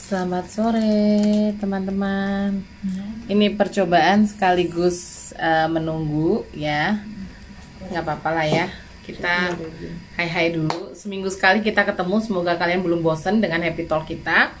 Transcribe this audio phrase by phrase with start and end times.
[0.00, 2.64] Selamat sore teman-teman.
[3.28, 6.96] Ini percobaan sekaligus uh, menunggu ya.
[7.92, 8.66] Nggak apa-apa lah ya.
[9.04, 9.52] Kita
[10.16, 10.96] hai-hai dulu.
[10.96, 12.16] Seminggu sekali kita ketemu.
[12.24, 14.56] Semoga kalian belum bosen dengan happy talk kita.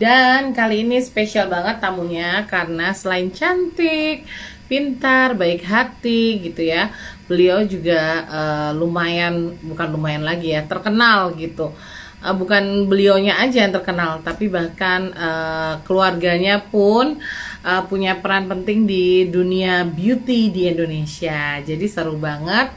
[0.00, 4.24] Dan kali ini spesial banget tamunya karena selain cantik,
[4.72, 6.88] pintar, baik hati gitu ya.
[7.28, 11.76] Beliau juga uh, lumayan bukan lumayan lagi ya, terkenal gitu
[12.24, 17.20] uh, bukan beliaunya aja yang terkenal, tapi bahkan uh, keluarganya pun
[17.64, 21.60] uh, punya peran penting di dunia beauty di Indonesia.
[21.60, 22.72] Jadi seru banget.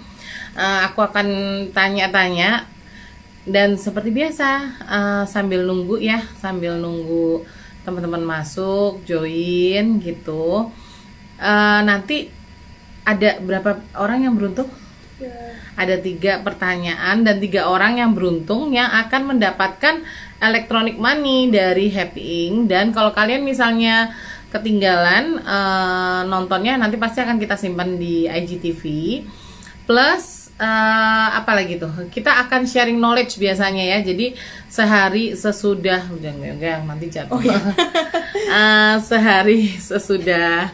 [0.54, 1.28] Uh, aku akan
[1.74, 2.70] tanya-tanya
[3.44, 4.50] dan seperti biasa
[4.86, 7.44] uh, sambil nunggu ya, sambil nunggu
[7.84, 10.72] teman-teman masuk, join gitu.
[11.42, 12.32] Uh, nanti
[13.04, 14.72] ada berapa orang yang beruntung?
[15.74, 20.06] Ada tiga pertanyaan dan tiga orang yang beruntung yang akan mendapatkan
[20.44, 24.14] electronic money dari Happy Ink dan kalau kalian misalnya
[24.54, 28.82] ketinggalan uh, nontonnya nanti pasti akan kita simpan di IGTV
[29.90, 34.38] plus uh, apa lagi tuh kita akan sharing knowledge biasanya ya jadi
[34.68, 37.58] sehari sesudah udah enggak nanti jatuh oh, iya.
[38.52, 40.74] uh, sehari sesudah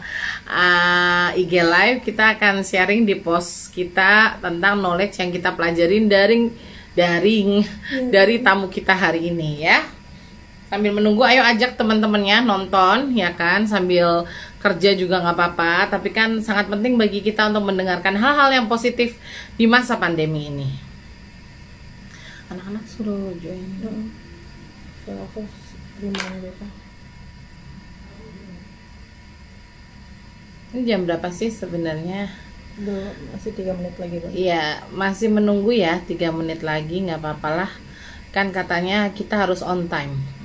[0.50, 6.50] uh, IG live kita akan sharing di post kita tentang knowledge yang kita pelajarin dari
[6.94, 8.10] daring yeah.
[8.10, 9.99] dari tamu kita hari ini ya.
[10.70, 14.22] Sambil menunggu ayo ajak teman-temannya nonton ya kan sambil
[14.62, 19.18] kerja juga nggak apa-apa tapi kan sangat penting bagi kita untuk mendengarkan hal-hal yang positif
[19.58, 20.70] di masa pandemi ini.
[22.54, 23.82] Anak-anak suruh join.
[25.10, 25.42] Aku
[30.70, 32.30] Ini jam berapa sih sebenarnya?
[32.78, 34.30] Duh, masih tiga menit lagi bang.
[34.30, 37.72] Iya, masih menunggu ya tiga menit lagi nggak apa lah.
[38.30, 40.39] Kan katanya kita harus on time.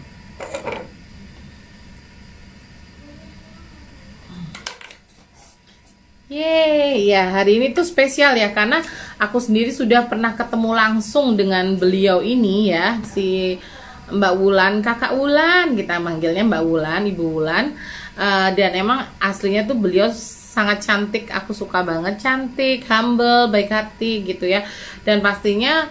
[6.26, 8.82] Yeay, ya hari ini tuh spesial ya karena
[9.22, 13.62] aku sendiri sudah pernah ketemu langsung dengan beliau ini ya si
[14.10, 15.78] Mbak Wulan, Kakak Wulan.
[15.78, 17.78] Kita manggilnya Mbak Wulan, Ibu Wulan.
[18.18, 21.30] Uh, dan emang aslinya tuh beliau sangat cantik.
[21.30, 24.66] Aku suka banget cantik humble baik hati gitu ya.
[25.06, 25.86] Dan pastinya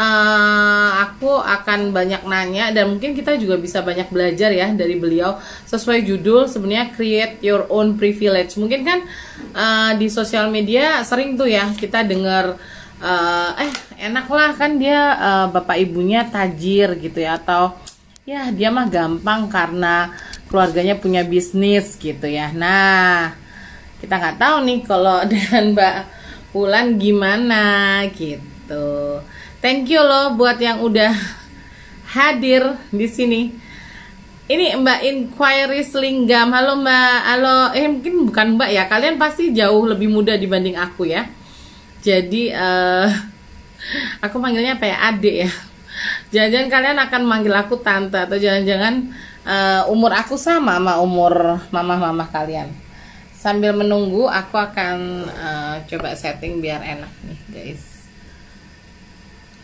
[0.00, 5.36] uh, aku akan banyak nanya dan mungkin kita juga bisa banyak belajar ya dari beliau
[5.68, 8.98] sesuai judul sebenarnya create your own privilege mungkin kan
[9.52, 12.56] uh, di sosial media sering tuh ya kita dengar
[13.04, 17.76] uh, eh enak lah kan dia uh, bapak ibunya tajir gitu ya atau
[18.24, 20.16] ya dia mah gampang karena
[20.50, 22.50] keluarganya punya bisnis gitu ya.
[22.50, 23.38] Nah,
[24.02, 25.96] kita nggak tahu nih kalau dengan Mbak
[26.50, 27.62] Pulan gimana
[28.10, 29.22] gitu.
[29.60, 31.12] Thank you loh buat yang udah
[32.16, 33.52] hadir di sini.
[34.48, 36.48] Ini Mbak Inquiry Linggam.
[36.48, 37.20] Halo Mbak.
[37.28, 37.56] Halo.
[37.76, 38.88] Eh mungkin bukan Mbak ya.
[38.88, 41.28] Kalian pasti jauh lebih muda dibanding aku ya.
[42.00, 43.04] Jadi uh,
[44.24, 44.96] aku manggilnya apa ya?
[45.12, 45.50] Adik ya.
[46.32, 49.12] Jangan-jangan kalian akan manggil aku tante atau jangan-jangan
[49.44, 52.72] uh, umur aku sama sama umur mama-mama kalian.
[53.36, 57.89] Sambil menunggu, aku akan uh, coba setting biar enak nih, guys.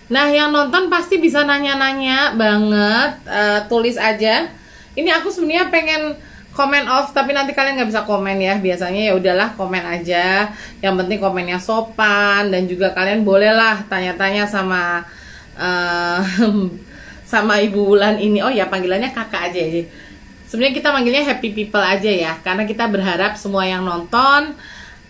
[0.06, 4.46] Nah, yang nonton pasti bisa nanya-nanya banget, uh, tulis aja.
[4.94, 6.14] Ini aku sebenarnya pengen
[6.54, 8.54] komen off, tapi nanti kalian nggak bisa komen ya.
[8.62, 10.54] Biasanya ya udahlah komen aja.
[10.78, 15.02] Yang penting komennya sopan dan juga kalian bolehlah tanya-tanya sama
[15.58, 16.22] uh,
[17.32, 18.38] sama Ibu Wulan ini.
[18.40, 19.82] Oh ya panggilannya kakak aja ya.
[20.46, 24.54] Sebenarnya kita manggilnya happy people aja ya, karena kita berharap semua yang nonton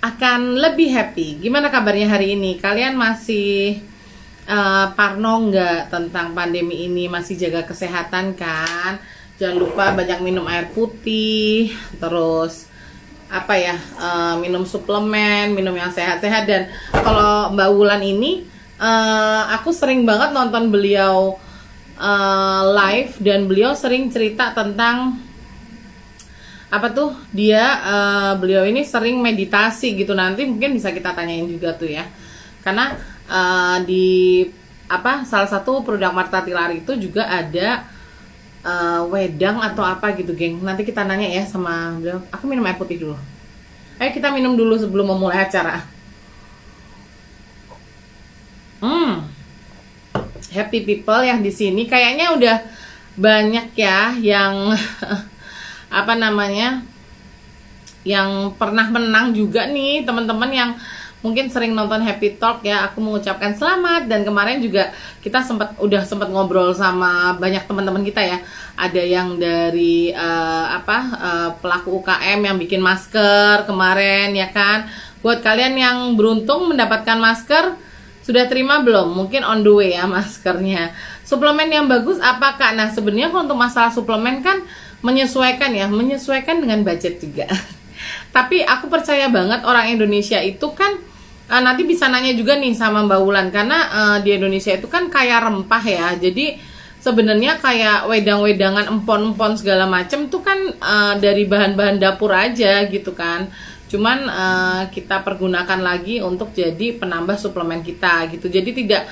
[0.00, 1.44] akan lebih happy.
[1.44, 2.56] Gimana kabarnya hari ini?
[2.56, 3.84] Kalian masih
[4.48, 7.10] uh, parno nggak tentang pandemi ini?
[7.10, 9.02] Masih jaga kesehatan kan?
[9.36, 12.72] Jangan lupa banyak minum air putih, terus
[13.26, 16.62] apa ya uh, minum suplemen, minum yang sehat-sehat dan
[16.94, 18.46] kalau Mbak Wulan ini
[18.78, 21.34] uh, aku sering banget nonton beliau
[21.98, 25.18] uh, live dan beliau sering cerita tentang
[26.66, 31.74] apa tuh dia uh, beliau ini sering meditasi gitu nanti mungkin bisa kita tanyain juga
[31.78, 32.04] tuh ya
[32.66, 32.98] karena
[33.30, 34.46] uh, di
[34.86, 37.86] apa salah satu produk Marta Tilar itu juga ada
[38.62, 40.62] uh, wedang atau apa gitu geng.
[40.62, 41.98] Nanti kita nanya ya sama
[42.30, 43.16] aku minum air putih dulu.
[43.96, 45.80] Ayo kita minum dulu sebelum memulai acara.
[48.82, 49.24] Hmm.
[50.52, 51.88] Happy people yang di sini.
[51.88, 52.56] Kayaknya udah
[53.16, 54.76] banyak ya yang
[56.00, 56.84] apa namanya
[58.06, 60.70] yang pernah menang juga nih teman-teman yang
[61.24, 64.92] mungkin sering nonton Happy Talk ya, aku mengucapkan selamat dan kemarin juga
[65.24, 68.38] kita sempat udah sempat ngobrol sama banyak teman-teman kita ya.
[68.76, 74.86] Ada yang dari uh, apa uh, pelaku UKM yang bikin masker kemarin ya kan.
[75.24, 77.74] Buat kalian yang beruntung mendapatkan masker,
[78.26, 79.14] sudah terima belum?
[79.14, 80.90] Mungkin on the way ya maskernya.
[81.22, 82.74] Suplemen yang bagus apakah?
[82.74, 84.62] Nah, sebenarnya untuk masalah suplemen kan
[84.98, 87.46] menyesuaikan ya, menyesuaikan dengan budget juga.
[88.30, 90.96] Tapi aku percaya banget orang Indonesia itu kan
[91.50, 93.48] uh, nanti bisa nanya juga nih sama Mbak Wulan.
[93.48, 96.06] Karena uh, di Indonesia itu kan kaya rempah ya.
[96.18, 96.58] Jadi
[97.00, 103.48] sebenarnya kayak wedang-wedangan empon-empon segala macem tuh kan uh, dari bahan-bahan dapur aja gitu kan.
[103.86, 108.50] Cuman uh, kita pergunakan lagi untuk jadi penambah suplemen kita gitu.
[108.50, 109.06] Jadi tidak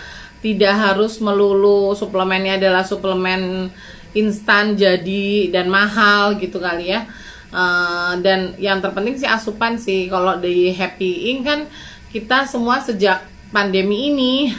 [0.45, 3.73] tidak harus melulu suplemennya adalah suplemen
[4.13, 7.09] instan jadi dan mahal gitu kali ya
[7.55, 10.11] uh, dan yang terpenting sih asupan sih.
[10.11, 11.61] Kalau di Happy Ink kan
[12.11, 13.23] kita semua sejak
[13.55, 14.51] pandemi ini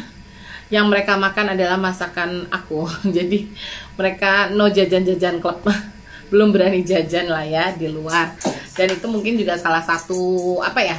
[0.72, 2.88] yang mereka makan adalah masakan aku.
[3.16, 3.52] Jadi
[4.00, 5.62] mereka no jajan-jajan klub.
[6.32, 8.34] Belum berani jajan lah ya di luar.
[8.74, 10.98] Dan itu mungkin juga salah satu apa ya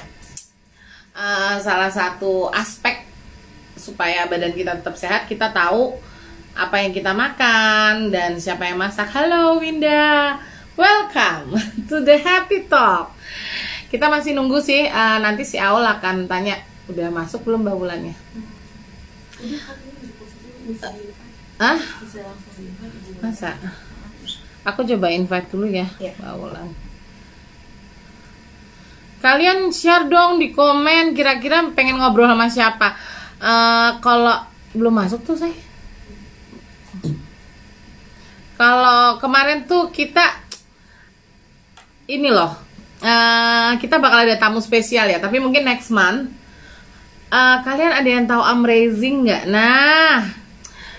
[1.17, 3.05] uh, salah satu aspek
[3.77, 5.27] supaya badan kita tetap sehat.
[5.27, 5.99] Kita tahu
[6.57, 9.13] apa yang kita makan dan siapa yang masak.
[9.13, 11.57] Halo Winda welcome
[11.89, 13.17] to the happy talk
[13.89, 18.15] kita masih nunggu sih uh, nanti si Aul akan tanya udah masuk belum mbak bulannya
[21.57, 21.81] ah
[23.25, 23.57] masa
[24.67, 26.11] Aku coba invite dulu ya, ya.
[26.19, 26.67] Mbak
[29.23, 32.99] Kalian share dong di komen kira-kira pengen ngobrol sama siapa.
[33.39, 34.43] Uh, kalau
[34.75, 35.55] belum masuk tuh saya.
[38.59, 40.46] Kalau kemarin tuh kita
[42.07, 42.55] ini loh,
[43.03, 45.19] uh, kita bakal ada tamu spesial ya.
[45.19, 46.33] Tapi mungkin next month.
[47.27, 49.45] Uh, kalian ada yang tahu Amazing nggak?
[49.51, 50.23] Nah,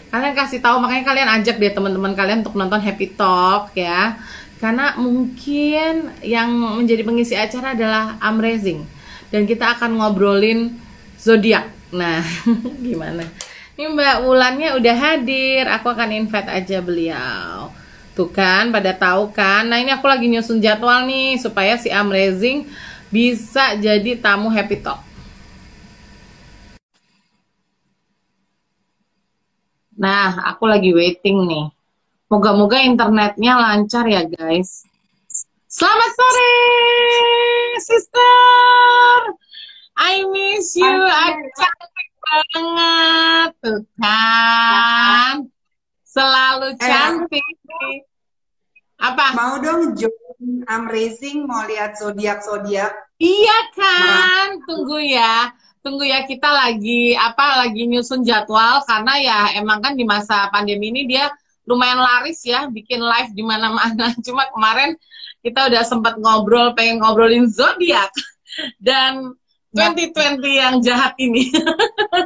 [0.08, 4.16] kalian kasih tahu makanya kalian ajak deh teman-teman kalian untuk nonton Happy Talk ya
[4.58, 8.88] karena mungkin yang menjadi pengisi acara adalah Amazing
[9.30, 10.80] dan kita akan ngobrolin
[11.20, 12.24] zodiak nah
[12.86, 13.28] gimana
[13.78, 17.70] ini Mbak Wulannya udah hadir aku akan invite aja beliau
[18.18, 22.66] tuh kan pada tahu kan nah ini aku lagi nyusun jadwal nih supaya si Amazing
[23.14, 25.06] bisa jadi tamu Happy Talk
[29.98, 31.74] Nah, aku lagi waiting nih.
[32.30, 34.86] Moga-moga internetnya lancar ya, guys.
[35.66, 36.54] Selamat sore,
[37.82, 39.18] sister.
[39.98, 40.86] I miss you.
[40.86, 45.50] Aku cantik banget, tuh kan.
[46.06, 48.07] Selalu eh, cantik.
[48.98, 49.38] Apa?
[49.38, 52.94] Mau dong join Amazing, mau lihat zodiak zodiak.
[53.18, 55.50] Iya kan, tunggu ya
[55.88, 60.92] tunggu ya kita lagi apa lagi nyusun jadwal karena ya emang kan di masa pandemi
[60.92, 61.32] ini dia
[61.64, 64.12] lumayan laris ya bikin live di mana-mana.
[64.26, 65.00] Cuma kemarin
[65.40, 68.12] kita udah sempat ngobrol pengen ngobrolin zodiak
[68.84, 69.32] dan
[69.72, 71.48] 2020 yang jahat ini.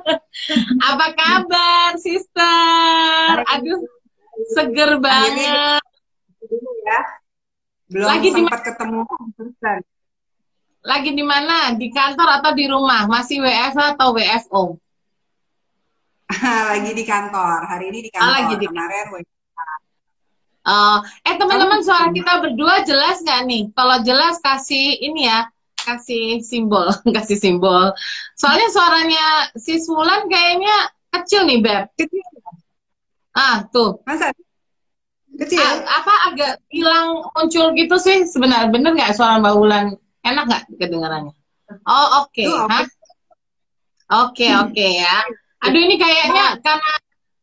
[0.89, 3.45] Apa kabar, sister?
[3.45, 3.81] Aduh,
[4.57, 5.83] seger banget.
[6.51, 7.00] Ya.
[7.92, 9.03] Belum Lagi sempat ketemu
[10.81, 11.77] lagi di mana?
[11.77, 13.06] Di kantor atau di rumah?
[13.06, 14.63] Masih WFH atau WFO?
[16.74, 17.69] lagi di kantor.
[17.69, 18.25] Hari ini di kantor.
[18.25, 19.07] Oh, lagi di kemarin
[20.62, 23.64] Uh, eh teman-teman suara kita berdua jelas nggak nih?
[23.73, 26.85] Kalau jelas kasih ini ya, kasih simbol,
[27.18, 27.90] kasih simbol.
[28.37, 29.26] Soalnya suaranya
[29.57, 31.90] si Sulan kayaknya kecil nih beb.
[31.97, 32.21] Kecil.
[33.33, 34.06] Ah tuh.
[34.06, 34.30] Masa?
[35.31, 35.64] Kecil.
[35.64, 39.88] A apa agak hilang muncul gitu sih sebenarnya bener nggak suara Mbak Wulan
[40.21, 41.33] Enak nggak kedengarannya?
[41.88, 42.47] Oh oke, okay.
[42.47, 42.68] oke
[44.11, 44.52] okay.
[44.54, 45.18] oke okay, ya.
[45.66, 46.92] Aduh ini kayaknya karena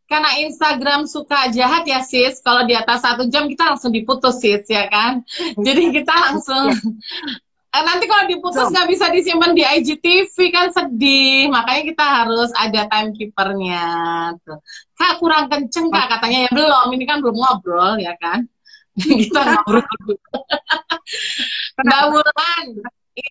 [0.09, 2.41] karena Instagram suka jahat ya sis.
[2.41, 5.27] Kalau di atas satu jam kita langsung diputus sis ya kan.
[5.67, 11.53] Jadi kita langsung eh, nanti kalau diputus nggak bisa disimpan di IGTV kan sedih.
[11.53, 13.87] Makanya kita harus ada timekeepernya.
[14.43, 14.59] Tuh.
[14.97, 16.89] Kak kurang kenceng kak katanya ya belum.
[16.97, 18.49] Ini kan belum ngobrol ya kan.
[19.21, 19.85] kita ngobrol.
[21.79, 22.67] Mbak Wulan,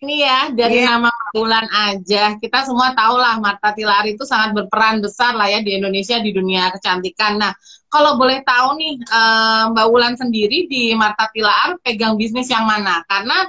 [0.02, 0.96] ini ya dari yeah.
[0.96, 5.52] nama Mbak Wulan aja, kita semua tahu lah Marta Tilar itu sangat berperan besar lah
[5.52, 7.36] ya di Indonesia di dunia kecantikan.
[7.40, 7.52] Nah,
[7.92, 13.04] kalau boleh tahu nih uh, Mbak Wulan sendiri di Marta Tilar pegang bisnis yang mana?
[13.04, 13.48] Karena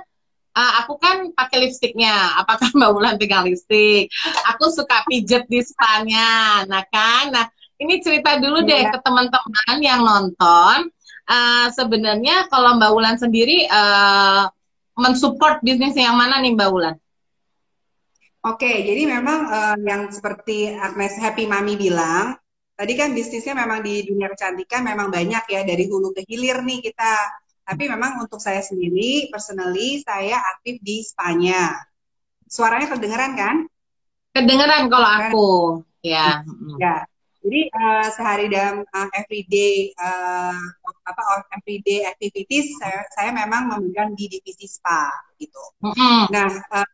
[0.59, 2.35] uh, aku kan pakai lipstiknya.
[2.43, 4.11] Apakah Mbak Wulan pegang lipstik?
[4.51, 6.63] Aku suka pijet di spanya.
[6.67, 7.47] Nah kan, nah
[7.79, 8.91] ini cerita dulu deh yeah.
[8.91, 10.91] ke teman-teman yang nonton.
[11.29, 14.51] Uh, sebenarnya kalau Mbak Wulan sendiri uh,
[14.99, 16.97] mensupport bisnis yang mana nih Mbak Wulan?
[18.49, 22.39] Oke, jadi memang uh, yang seperti Agnes Happy Mami bilang,
[22.79, 26.81] tadi kan bisnisnya memang di dunia kecantikan memang banyak ya dari hulu ke hilir nih
[26.81, 27.13] kita.
[27.69, 31.77] Tapi memang untuk saya sendiri, personally, saya aktif di Spanya.
[32.49, 33.57] Suaranya kedengeran kan?
[34.33, 35.51] Kedengeran kalau aku,
[36.01, 36.41] ya.
[36.81, 37.05] Ya,
[37.49, 40.59] jadi uh, sehari dalam uh, everyday uh,
[41.07, 41.23] apa
[41.57, 45.09] everyday activities saya, saya memang memegang di divisi spa
[45.39, 45.63] gitu.
[45.81, 46.35] Mm-hmm.
[46.35, 46.89] Nah, uh,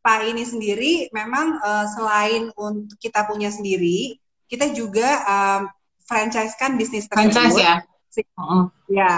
[0.00, 4.18] spa ini sendiri memang uh, selain untuk kita punya sendiri,
[4.48, 5.60] kita juga um,
[6.08, 7.30] franchise kan bisnis tersebut.
[7.30, 7.74] Franchise ya.
[8.16, 8.62] Mm-hmm.
[8.90, 9.14] Ya.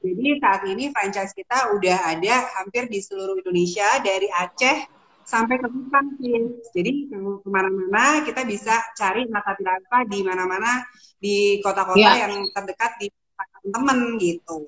[0.00, 4.88] Jadi saat ini franchise kita udah ada hampir di seluruh Indonesia dari Aceh
[5.28, 6.40] sampai ke Kupang sih.
[6.72, 7.16] Jadi ke
[7.46, 10.80] mana-mana kita bisa cari mata Pilafa di mana-mana
[11.20, 12.26] di kota-kota ya.
[12.26, 14.64] yang terdekat di teman-teman gitu.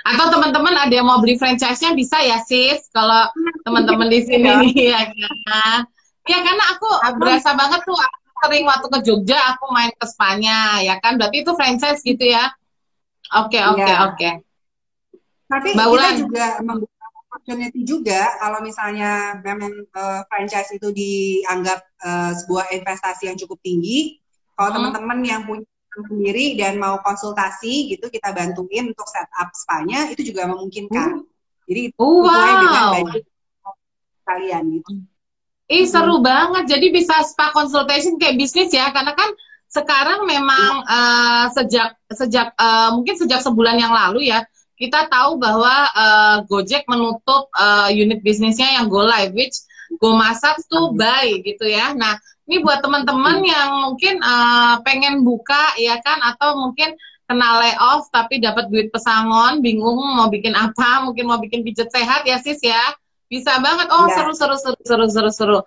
[0.00, 3.30] Atau teman-teman ada yang mau beli franchise-nya bisa ya sis kalau
[3.62, 4.50] teman-teman di sini
[4.92, 5.06] ya.
[5.06, 5.64] ya
[6.28, 10.78] Ya karena aku berasa banget tuh aku sering waktu ke Jogja aku main ke Spanya
[10.84, 12.50] ya kan berarti itu franchise gitu ya.
[13.30, 14.10] Oke oke ya.
[14.10, 14.30] oke.
[15.50, 22.32] Tapi Mbak kita juga membuka opportunity juga kalau misalnya memang uh, franchise itu dianggap uh,
[22.34, 24.18] sebuah investasi yang cukup tinggi.
[24.54, 24.76] Kalau hmm.
[24.78, 30.46] teman-teman yang punya sendiri dan mau konsultasi gitu kita bantuin untuk setup spa-nya itu juga
[30.46, 31.22] memungkinkan.
[31.22, 31.26] Hmm.
[31.66, 32.62] Jadi itu oh, wow.
[32.62, 33.24] dengan budget
[34.26, 34.90] kalian gitu.
[35.70, 36.66] Ih seru banget.
[36.66, 39.30] Jadi bisa spa consultation kayak bisnis ya karena kan
[39.70, 44.42] sekarang memang uh, sejak sejak uh, mungkin sejak sebulan yang lalu ya
[44.80, 49.60] kita tahu bahwa uh, Gojek menutup uh, unit bisnisnya yang Go Live, which
[50.00, 51.92] Go Masak tuh buy gitu ya.
[51.92, 52.16] Nah,
[52.48, 56.96] ini buat teman-teman yang mungkin uh, pengen buka ya kan, atau mungkin
[57.28, 62.24] kena layoff tapi dapat duit pesangon, bingung mau bikin apa, mungkin mau bikin pijet sehat
[62.24, 62.80] ya sis ya.
[63.28, 63.92] Bisa banget.
[63.92, 64.16] Oh, ya.
[64.16, 65.58] seru seru seru seru seru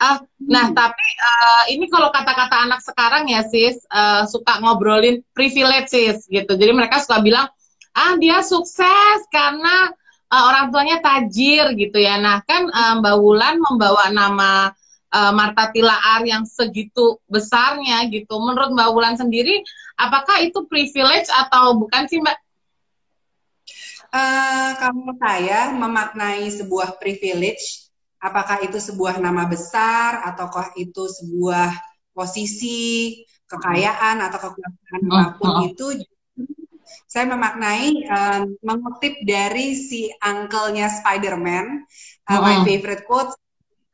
[0.00, 0.08] seru.
[0.08, 0.48] Uh, hmm.
[0.48, 6.24] Nah, tapi uh, ini kalau kata-kata anak sekarang ya sis uh, suka ngobrolin privilege sis
[6.26, 6.56] gitu.
[6.56, 7.46] Jadi mereka suka bilang
[7.92, 9.92] ah dia sukses karena
[10.32, 12.16] uh, orang tuanya tajir gitu ya.
[12.16, 14.72] Nah kan uh, Mbak Wulan membawa nama
[15.12, 18.38] uh, Marta Tilaar yang segitu besarnya gitu.
[18.40, 19.60] Menurut Mbak Wulan sendiri,
[19.98, 22.38] apakah itu privilege atau bukan sih Mbak?
[24.10, 27.89] Uh, kalau saya memaknai sebuah privilege,
[28.20, 31.72] apakah itu sebuah nama besar ataukah itu sebuah
[32.12, 35.62] posisi kekayaan atau kekuasaan apa pun oh, oh.
[35.66, 35.86] itu
[37.10, 41.86] saya memaknai um, mengutip dari si uncle-nya Spider-Man,
[42.30, 42.42] uh, oh.
[42.42, 43.34] my favorite quote,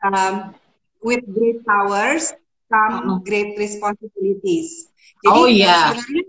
[0.04, 0.52] um,
[1.00, 2.33] with great powers
[2.68, 4.90] come great responsibilities.
[5.23, 5.95] Jadi oh, yeah.
[5.97, 6.25] sebenarnya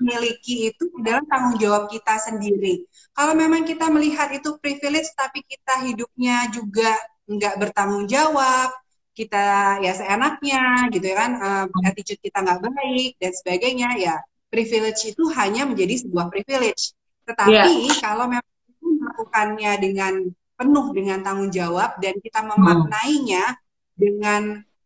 [0.00, 2.84] memiliki itu adalah tanggung jawab kita sendiri.
[3.12, 6.96] Kalau memang kita melihat itu privilege, tapi kita hidupnya juga
[7.30, 8.74] nggak bertanggung jawab,
[9.14, 14.16] kita ya seenaknya gitu ya kan, uh, attitude kita nggak baik dan sebagainya ya
[14.50, 16.92] privilege itu hanya menjadi sebuah privilege.
[17.24, 17.96] Tetapi yeah.
[18.02, 18.50] kalau memang
[18.82, 20.12] melakukannya dengan
[20.58, 23.60] penuh dengan tanggung jawab dan kita memaknainya hmm.
[23.96, 24.42] dengan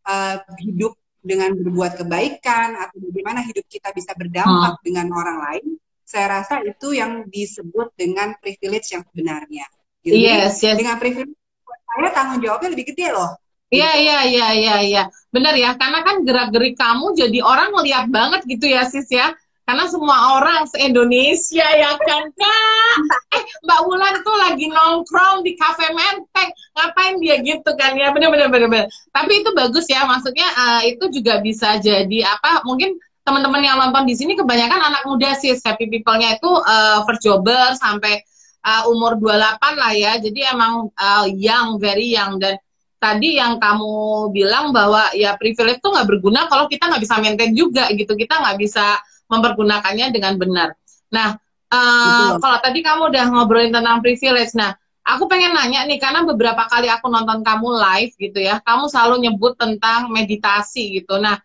[0.06, 4.84] uh, hidup dengan berbuat kebaikan atau bagaimana hidup kita bisa berdampak hmm.
[4.84, 5.66] dengan orang lain,
[6.04, 9.66] saya rasa itu yang disebut dengan privilege yang sebenarnya.
[10.04, 10.76] Jadi yes, yes.
[10.76, 11.43] dengan privilege
[11.84, 13.30] saya tanggung jawabnya lebih gede loh.
[13.72, 15.02] Iya iya iya iya iya.
[15.34, 19.88] Benar ya, karena kan gerak-gerik kamu jadi orang ngeliat banget gitu ya sis ya karena
[19.88, 22.96] semua orang se-Indonesia ya kan kak
[23.32, 28.28] eh Mbak Wulan tuh lagi nongkrong di cafe menteng ngapain dia gitu kan ya bener
[28.28, 28.86] bener bener, bener.
[29.08, 34.04] tapi itu bagus ya maksudnya uh, itu juga bisa jadi apa mungkin teman-teman yang nonton
[34.04, 38.20] di sini kebanyakan anak muda sih happy people-nya itu uh, first jobber sampai
[38.64, 42.56] uh, umur 28 lah ya jadi emang uh, young very young dan
[42.96, 47.52] tadi yang kamu bilang bahwa ya privilege tuh nggak berguna kalau kita nggak bisa maintain
[47.52, 48.96] juga gitu kita nggak bisa
[49.28, 50.68] mempergunakannya dengan benar.
[51.12, 51.36] Nah,
[51.72, 56.64] uh, kalau tadi kamu udah ngobrolin tentang privilege, nah aku pengen nanya nih karena beberapa
[56.68, 61.20] kali aku nonton kamu live gitu ya, kamu selalu nyebut tentang meditasi gitu.
[61.20, 61.40] Nah,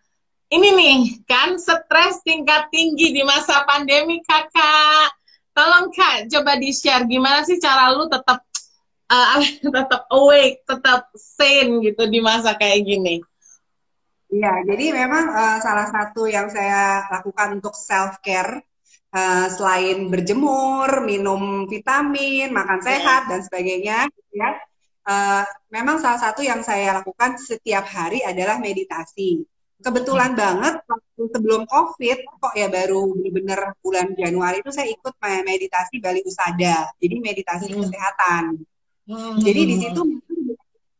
[0.50, 5.19] ini nih kan stres tingkat tinggi di masa pandemi kakak.
[5.50, 8.40] Tolong kak, coba di share gimana sih cara lu tetap
[9.10, 9.38] uh,
[9.76, 13.16] tetap awake, tetap sane gitu di masa kayak gini.
[14.30, 18.62] Iya, jadi memang uh, salah satu yang saya lakukan untuk self care
[19.10, 22.86] uh, selain berjemur, minum vitamin, makan iya.
[22.86, 23.98] sehat dan sebagainya,
[24.30, 24.50] ya.
[25.00, 25.42] Uh,
[25.74, 29.42] memang salah satu yang saya lakukan setiap hari adalah meditasi.
[29.80, 30.40] Kebetulan hmm.
[30.40, 36.20] banget waktu sebelum COVID, kok ya baru bener-bener bulan Januari itu saya ikut meditasi Bali
[36.20, 36.92] Usada.
[37.00, 37.80] Jadi meditasi hmm.
[37.80, 38.44] kesehatan.
[39.08, 39.36] Hmm.
[39.40, 40.00] Jadi di situ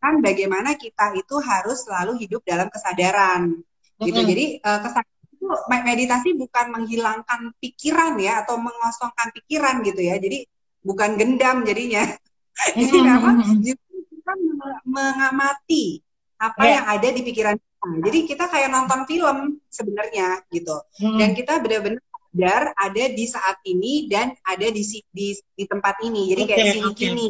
[0.00, 3.52] kan bagaimana kita itu harus selalu hidup dalam kesadaran
[4.00, 4.20] gitu.
[4.24, 10.16] Jadi uh, kesadaran itu me- meditasi bukan menghilangkan pikiran ya atau mengosongkan pikiran gitu ya.
[10.16, 10.48] Jadi
[10.80, 12.08] bukan gendam jadinya.
[12.80, 16.00] Jadi memang kita me- mengamati
[16.40, 16.80] apa Ya.
[16.80, 18.04] yang ada di pikiran kita.
[18.04, 20.76] Jadi kita kayak nonton film sebenarnya gitu.
[21.00, 21.16] Mm-mm.
[21.16, 26.30] Dan kita benar-benar sadar ada di saat ini dan ada di di, di tempat ini.
[26.30, 26.98] Jadi kayak Oke, sini oke.
[27.00, 27.26] kini.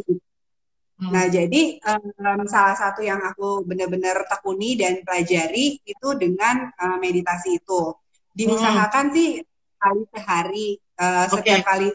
[1.00, 1.10] Mm.
[1.10, 2.04] Nah, jadi em,
[2.44, 7.96] salah satu yang aku benar-benar tekuni dan pelajari itu dengan eh, meditasi itu.
[8.36, 9.40] Diusahakan sih
[9.80, 11.40] kali sehari, eh, Oke.
[11.40, 11.88] setiap kali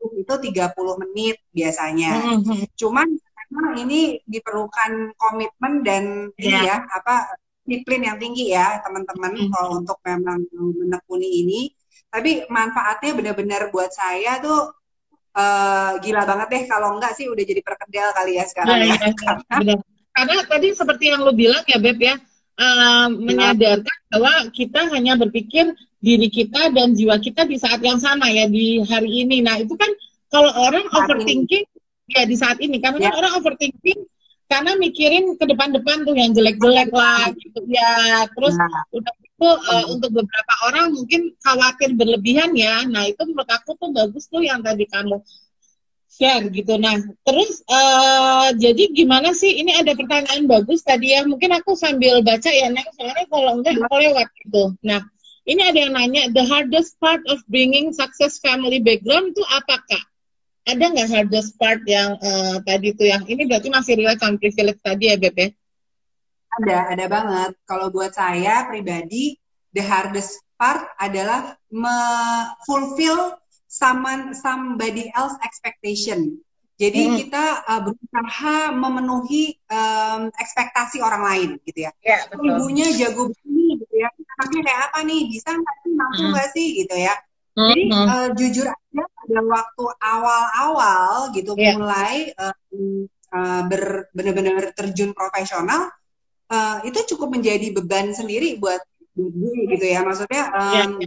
[0.00, 2.18] Zoom itu 30 menit biasanya.
[2.18, 2.66] Mm-mm.
[2.74, 3.06] Cuman
[3.52, 7.36] memang ini diperlukan komitmen dan ini ya, apa
[7.72, 9.48] disiplin yang tinggi ya, teman-teman Hmm.
[9.48, 11.60] kalau untuk memang menekuni ini.
[12.12, 14.68] Tapi manfaatnya benar-benar buat saya tuh
[15.32, 18.96] eh, gila banget deh kalau enggak sih udah jadi perkedel kali ya sekarang Iya, ya.
[19.00, 19.32] iya,
[19.64, 19.78] benar.
[20.12, 22.20] Karena tadi seperti yang lo bilang ya Beb ya,
[22.60, 25.72] eh, menyadarkan bahwa kita hanya berpikir
[26.04, 29.40] diri kita dan jiwa kita di saat yang sama ya di hari ini.
[29.40, 29.88] Nah itu kan
[30.28, 31.64] kalau orang Saat overthinking
[32.12, 33.16] ya di saat ini karena kan Ya.
[33.16, 34.04] orang overthinking
[34.52, 38.28] karena mikirin ke depan-depan tuh yang jelek-jelek lah gitu ya.
[38.36, 42.84] Terus Nah, udah itu eh, untuk beberapa orang mungkin khawatir berlebihan ya.
[42.84, 45.24] Nah itu menurut aku tuh bagus tuh yang tadi kamu
[46.12, 46.76] share gitu.
[46.76, 49.56] Nah terus eh, jadi gimana sih?
[49.56, 51.24] Ini ada pertanyaan bagus tadi ya.
[51.24, 52.86] Mungkin aku sambil baca ya Neng.
[52.92, 54.76] Soalnya kalau enggak aku lewat gitu.
[54.84, 55.00] Nah
[55.48, 60.11] ini ada yang nanya the hardest part of bringing success family background itu apa kak?
[60.62, 64.78] Ada nggak hardest part yang eh, tadi tuh yang ini berarti masih relate sama privilege
[64.78, 65.48] tadi ya Beb ya?
[66.52, 67.52] ada, ada banget.
[67.64, 69.40] Kalau buat saya pribadi,
[69.72, 76.36] the hardest part adalah me-fulfill someone, somebody else expectation.
[76.76, 77.16] Jadi Mm.
[77.24, 81.92] kita uh, berusaha memenuhi um, ekspektasi orang lain gitu ya.
[82.02, 84.08] Ya Ibunya jago begini gitu ya.
[84.12, 85.20] Anaknya kayak apa nih?
[85.30, 85.92] Bisa nggak sih?
[85.94, 86.30] Mampu Mm.
[86.34, 86.66] nggak sih?
[86.84, 87.14] Gitu ya.
[87.52, 88.06] Jadi Mm-mm.
[88.08, 91.76] uh, jujur aja pada waktu awal-awal gitu Iya.
[91.76, 95.92] mulai um, uh, ber, benar-benar terjun profesional
[96.48, 98.80] uh, itu cukup menjadi beban sendiri buat
[99.12, 100.00] gue gitu ya.
[100.00, 101.04] Maksudnya Iya, um,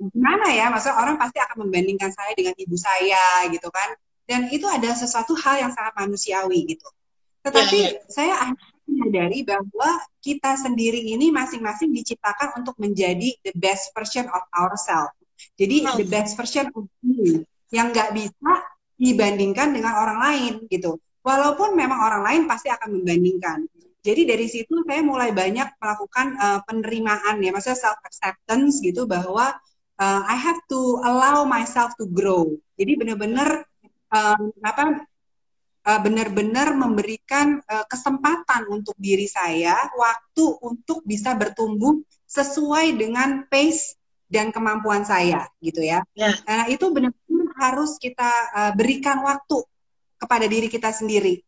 [0.00, 0.72] gimana ya?
[0.72, 3.92] Maksudnya orang pasti akan membandingkan saya dengan ibu saya gitu kan.
[4.24, 6.88] Dan itu ada sesuatu hal yang sangat manusiawi gitu.
[7.44, 9.90] Tetapi Iya, saya akhirnya menyadari bahwa
[10.24, 15.12] kita sendiri ini masing-masing diciptakan untuk menjadi the best version of ourselves.
[15.60, 18.52] Jadi the best version of you yang nggak bisa
[18.96, 20.96] dibandingkan dengan orang lain gitu.
[21.20, 23.68] Walaupun memang orang lain pasti akan membandingkan.
[24.00, 29.52] Jadi dari situ saya mulai banyak melakukan uh, penerimaan ya, maksudnya self acceptance gitu bahwa
[30.00, 32.48] uh, I have to allow myself to grow.
[32.80, 33.68] Jadi benar-benar
[34.08, 35.04] um, apa
[35.84, 43.99] uh, benar-benar memberikan uh, kesempatan untuk diri saya waktu untuk bisa bertumbuh sesuai dengan pace
[44.30, 46.06] dan kemampuan saya gitu ya.
[46.14, 46.30] Ya.
[46.46, 49.66] Nah, itu benar-benar harus kita uh, berikan waktu
[50.16, 51.42] kepada diri kita sendiri.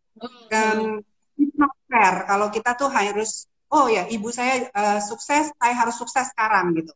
[1.38, 5.96] It's not fair kalau kita tuh harus oh ya ibu saya uh, sukses, saya harus
[5.96, 6.92] sukses sekarang gitu.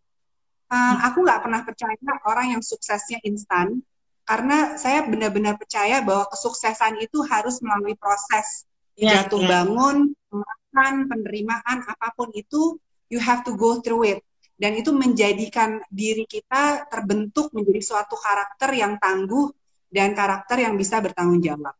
[0.66, 1.94] Uh, aku nggak pernah percaya
[2.26, 3.78] orang yang suksesnya instan
[4.26, 9.48] karena saya benar-benar percaya bahwa kesuksesan itu harus melalui proses Ya, jatuh ya.
[9.60, 12.80] bangun, penguatan, penerimaan apa pun itu
[13.12, 14.24] you have to go through it
[14.56, 19.52] dan itu menjadikan diri kita terbentuk menjadi suatu karakter yang tangguh
[19.92, 21.76] dan karakter yang bisa bertanggung jawab.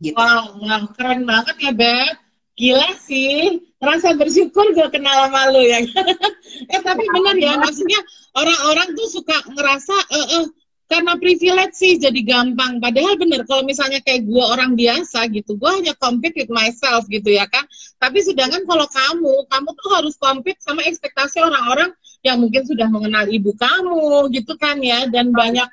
[0.00, 0.16] Gitu.
[0.16, 2.16] Wow, wow, keren banget ya Beb.
[2.58, 5.78] Gila sih, rasa bersyukur gue kenal sama lu ya.
[6.74, 8.02] eh tapi bener ya, maksudnya
[8.34, 10.46] orang-orang tuh suka ngerasa eh, eh,
[10.88, 12.80] karena privilege sih jadi gampang.
[12.80, 17.28] Padahal bener kalau misalnya kayak gue orang biasa gitu, gue hanya compete with myself gitu
[17.28, 17.64] ya kan.
[18.00, 21.92] Tapi sedangkan kalau kamu, kamu tuh harus compete sama ekspektasi orang-orang
[22.24, 25.68] yang mungkin sudah mengenal ibu kamu gitu kan ya, dan banyak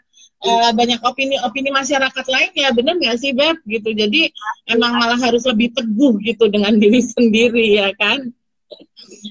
[0.46, 4.30] eh, banyak opini-opini masyarakat lain ya bener nggak sih Beb gitu jadi
[4.70, 8.30] emang malah harus lebih teguh gitu dengan diri sendiri ya kan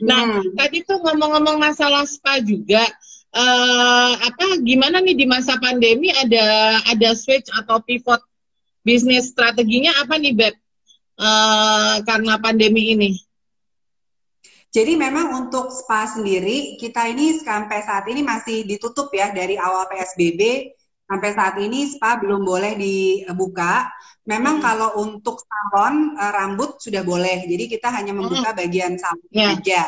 [0.07, 0.55] nah Hmm.
[0.55, 2.83] tadi tuh ngomong-ngomong masalah spa juga
[3.35, 6.45] eh apa gimana nih di masa pandemi ada
[6.87, 8.23] ada switch atau pivot
[8.87, 10.55] bisnis strateginya apa nih Beb
[11.15, 13.11] Eh karena pandemi ini
[14.75, 19.87] Jadi memang untuk spa sendiri kita ini sampai saat ini masih ditutup ya dari awal
[19.87, 20.41] PSBB
[21.07, 23.87] sampai saat ini spa belum boleh dibuka.
[24.27, 24.65] Memang Hmm.
[24.67, 27.47] kalau untuk salon eh, rambut sudah boleh.
[27.47, 29.55] Jadi kita hanya membuka bagian salon Ya.
[29.55, 29.83] aja.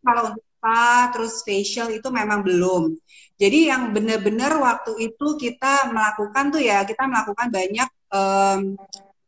[0.00, 2.96] Kalau untuk spa terus facial itu memang belum.
[3.36, 8.60] Jadi yang benar-benar waktu itu kita melakukan tuh ya kita melakukan banyak em,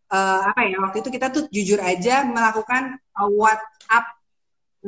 [0.09, 4.16] uh, apa ya waktu itu kita tuh jujur aja melakukan uh, WhatsApp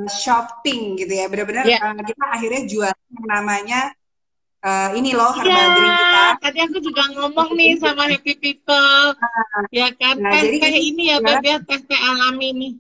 [0.09, 1.93] shopping gitu ya benar-benar yeah.
[1.93, 3.81] uh, kita akhirnya jual yang namanya
[4.65, 6.23] uh, ini loh herbal yeah, drink kita.
[6.39, 11.13] Tadi aku juga ngomong nih sama Happy People, nah, ya kan nah, teh teh ini
[11.13, 12.73] ya beb ya teh teh alami nih.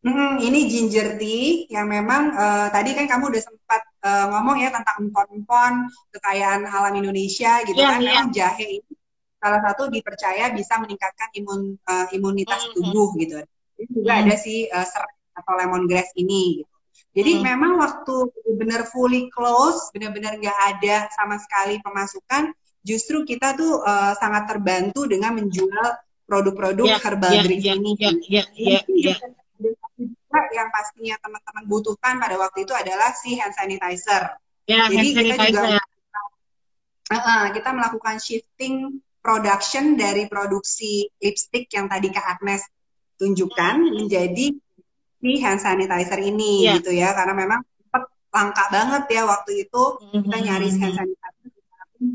[0.00, 4.72] Hmm, ini ginger tea yang memang uh, tadi kan kamu udah sempat uh, ngomong ya
[4.72, 8.00] tentang empon-empon kekayaan alam Indonesia gitu yeah, kan.
[8.00, 8.08] Yeah.
[8.16, 8.92] Memang jahe ini
[9.40, 12.76] salah satu dipercaya bisa meningkatkan imun uh, imunitas mm -hmm.
[12.80, 13.44] tubuh gitu.
[13.76, 14.24] Ini juga mm -hmm.
[14.28, 16.64] ada si uh, serai atau lemongrass ini.
[16.64, 16.74] Gitu.
[17.10, 17.42] Jadi hmm.
[17.42, 18.14] memang waktu
[18.54, 22.54] benar fully close, benar-benar nggak ada sama sekali pemasukan,
[22.86, 25.98] justru kita tuh uh, sangat terbantu dengan menjual
[26.30, 27.90] produk-produk yeah, herbal yeah, drink yeah, ini.
[27.98, 29.18] Yeah, yeah, yeah, yeah.
[30.30, 34.38] Juga yang pastinya teman-teman butuhkan pada waktu itu adalah si hand sanitizer.
[34.70, 35.66] Yeah, Jadi hand kita sanitizer.
[35.66, 35.90] juga
[37.18, 42.62] uh, kita melakukan shifting production dari produksi lipstick yang tadi Kak Agnes
[43.18, 43.94] tunjukkan hmm.
[43.98, 44.46] menjadi
[45.20, 46.78] si hand sanitizer ini yeah.
[46.78, 47.60] gitu ya karena memang
[48.30, 49.82] langka banget ya waktu itu
[50.14, 51.50] kita nyari hand sanitizer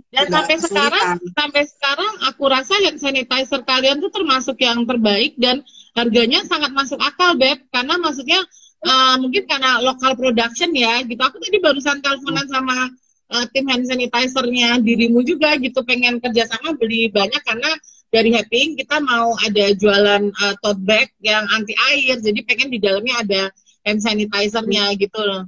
[0.10, 5.62] dan sampai sekarang sampai sekarang aku rasa hand sanitizer kalian tuh termasuk yang terbaik dan
[5.95, 7.63] harganya sangat masuk akal beb.
[7.71, 8.39] Karena maksudnya
[8.86, 11.19] uh, mungkin karena lokal production ya gitu.
[11.19, 12.91] Aku tadi barusan teleponan sama
[13.31, 15.81] uh, tim hand sanitizernya dirimu juga gitu.
[15.88, 17.71] Pengen kerjasama beli banyak karena
[18.13, 22.79] dari Happy kita mau ada jualan uh, tote bag yang anti air jadi pengen di
[22.79, 23.41] dalamnya ada
[23.88, 25.43] hand sanitizernya gitu loh.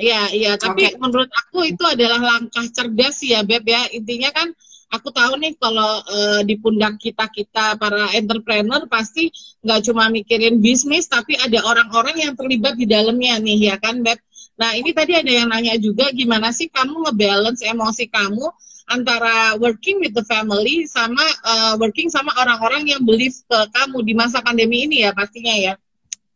[0.00, 0.96] Iya, iya, tapi okay.
[0.96, 3.84] menurut aku itu adalah langkah cerdas ya, Beb ya.
[3.92, 4.48] Intinya kan
[4.90, 9.30] aku tahu nih kalau uh, di pundak kita kita para entrepreneur pasti
[9.62, 14.18] nggak cuma mikirin bisnis, tapi ada orang-orang yang terlibat di dalamnya nih, ya kan, Beb.
[14.60, 18.44] Nah, ini tadi ada yang nanya juga, gimana sih kamu ngebalance emosi kamu
[18.90, 24.12] antara working with the family sama uh, working sama orang-orang yang believe ke kamu di
[24.18, 25.72] masa pandemi ini ya pastinya ya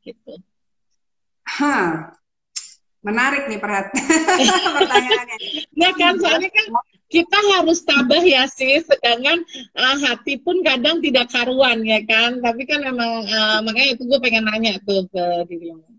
[0.06, 0.38] gitu.
[1.44, 2.14] Hah,
[3.04, 3.60] menarik nih
[4.78, 5.36] pertanyaannya.
[5.76, 6.66] nah kan soalnya kan
[7.14, 9.46] kita harus tabah ya sih, sedangkan
[9.78, 12.42] uh, hati pun kadang tidak karuan ya kan.
[12.42, 15.94] Tapi kan memang uh, makanya itu gue pengen nanya tuh ke dirimu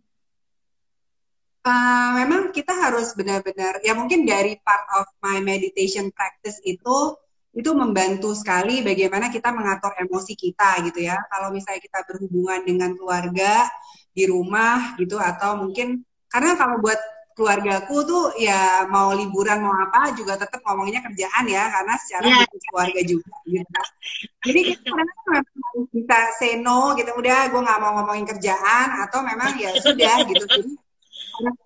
[1.66, 7.18] uh, memang kita harus benar-benar ya mungkin dari part of my meditation practice itu
[7.56, 11.16] itu membantu sekali bagaimana kita mengatur emosi kita gitu ya.
[11.32, 13.64] Kalau misalnya kita berhubungan dengan keluarga
[14.12, 17.00] di rumah gitu atau mungkin karena kalau buat
[17.36, 22.48] keluargaku tuh ya mau liburan mau apa juga tetap ngomongnya kerjaan ya karena secara yeah.
[22.72, 23.82] keluarga juga gitu.
[24.48, 24.90] Jadi kita
[25.92, 30.48] bisa say no gitu udah gue nggak mau ngomongin kerjaan atau memang ya sudah gitu.
[30.48, 30.72] Jadi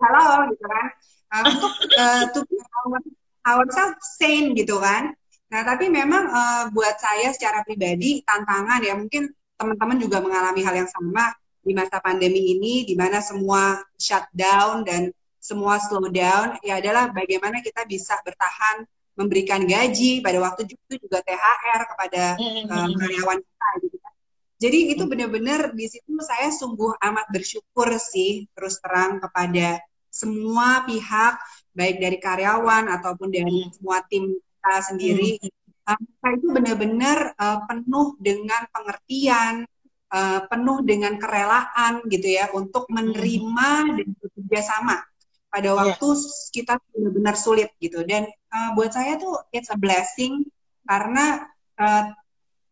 [0.02, 0.88] halo gitu kan
[1.34, 2.40] uh, untuk uh, to
[2.86, 3.02] our,
[3.46, 5.14] ourselves sane gitu kan
[5.50, 10.86] nah tapi memang uh, buat saya secara pribadi tantangan ya mungkin teman-teman juga mengalami hal
[10.86, 16.84] yang sama di masa pandemi ini di mana semua shutdown dan semua slow down ya
[16.84, 18.84] adalah bagaimana kita bisa bertahan
[19.16, 22.24] memberikan gaji pada waktu itu juga THR kepada
[22.72, 24.14] uh, karyawan kita gitu kan.
[24.60, 31.36] Jadi itu benar-benar di situ saya sungguh amat bersyukur sih terus terang kepada semua pihak
[31.76, 33.72] baik dari karyawan ataupun dari hmm.
[33.76, 35.32] semua tim kita sendiri.
[35.40, 35.98] Hmm.
[36.24, 39.66] Uh, itu benar-benar uh, penuh dengan pengertian,
[40.14, 45.02] uh, penuh dengan kerelaan gitu ya untuk menerima dan bekerja sama
[45.50, 45.78] pada iya.
[45.78, 46.50] waktu yeah.
[46.54, 48.06] kita benar-benar sulit gitu.
[48.06, 50.46] Dan uh, buat saya tuh it's a blessing
[50.86, 51.46] karena
[51.78, 52.06] uh,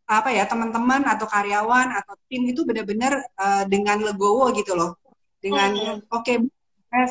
[0.07, 4.95] apa ya teman-teman atau karyawan atau tim itu benar-benar uh, dengan legowo gitu loh
[5.43, 6.07] dengan mm-hmm.
[6.07, 6.39] oke okay,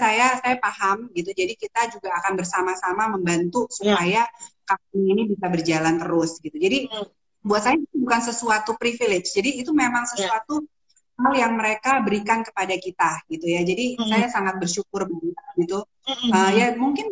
[0.01, 4.65] saya saya paham gitu jadi kita juga akan bersama-sama membantu supaya yeah.
[4.65, 7.07] company ini bisa berjalan terus gitu jadi mm.
[7.45, 10.76] buat saya itu bukan sesuatu privilege jadi itu memang sesuatu yeah.
[11.17, 14.09] Hal yang mereka berikan kepada kita gitu ya jadi mm.
[14.09, 16.31] saya sangat bersyukur banget gitu mm-hmm.
[16.33, 17.09] uh, ya mungkin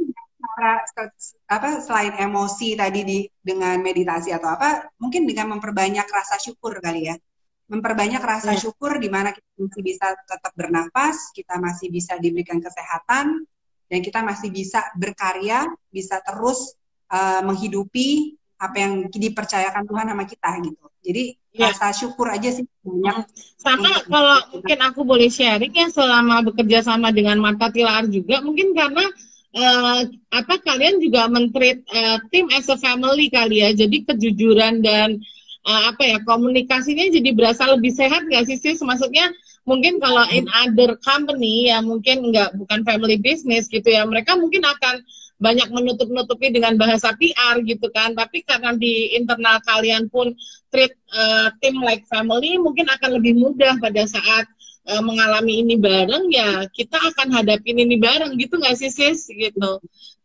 [1.48, 7.10] apa selain emosi tadi di dengan meditasi atau apa mungkin dengan memperbanyak rasa syukur kali
[7.10, 7.16] ya
[7.64, 8.60] memperbanyak rasa yeah.
[8.60, 13.48] syukur di mana kita masih bisa tetap bernafas kita masih bisa diberikan kesehatan
[13.88, 16.76] dan kita masih bisa berkarya bisa terus
[17.08, 21.70] uh, menghidupi apa yang dipercayakan Tuhan sama kita gitu jadi yeah.
[21.70, 23.24] rasa syukur aja sih banyak
[23.56, 28.74] sama kalau mungkin aku boleh sharing ya selama bekerja sama dengan mata tilar juga mungkin
[28.76, 29.06] karena
[29.54, 30.00] uh,
[30.34, 33.70] apa kalian juga mentreat uh, tim as a family kali ya.
[33.72, 35.22] Jadi kejujuran dan
[35.64, 38.74] uh, apa ya komunikasinya jadi berasa lebih sehat nggak sih sih?
[38.82, 39.30] Maksudnya
[39.64, 44.60] mungkin kalau in other company ya mungkin nggak bukan family business gitu ya mereka mungkin
[44.60, 45.00] akan
[45.38, 48.14] banyak menutup-nutupi dengan bahasa PR gitu kan.
[48.14, 50.32] Tapi karena di internal kalian pun
[50.70, 54.46] treat uh, tim like family, mungkin akan lebih mudah pada saat
[54.90, 59.26] uh, mengalami ini bareng ya kita akan hadapin ini bareng gitu nggak sih sis?
[59.28, 59.70] Gitu.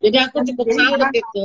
[0.00, 1.44] Jadi aku cukup salut itu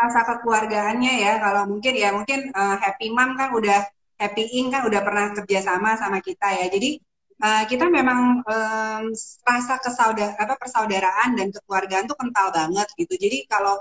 [0.00, 1.32] rasa kekeluargaannya ya.
[1.44, 3.84] Kalau mungkin ya mungkin uh, happy mom kan udah
[4.16, 6.66] happy ing kan udah pernah kerja sama sama kita ya.
[6.72, 7.00] Jadi
[7.42, 9.04] uh, kita memang um,
[9.42, 13.80] rasa kesaudara apa persaudaraan dan kekeluargaan tuh kental banget gitu jadi kalau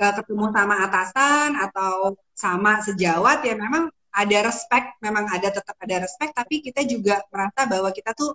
[0.00, 6.08] uh, ketemu sama atasan atau sama sejawat ya memang ada respect, memang ada tetap ada
[6.08, 8.32] respect, tapi kita juga merasa bahwa kita tuh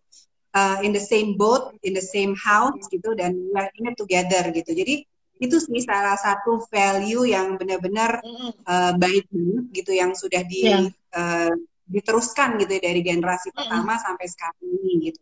[0.53, 3.97] uh, in the same boat, in the same house gitu, dan we are in it
[3.97, 4.77] together gitu.
[4.77, 5.01] Jadi
[5.41, 8.21] itu sih salah satu value yang benar-benar
[8.69, 9.25] uh, baik
[9.73, 10.85] gitu, yang sudah di yeah.
[10.85, 11.17] Ya.
[11.17, 11.53] uh,
[11.91, 15.21] diteruskan gitu ya, dari generasi pertama sampai sekarang ini gitu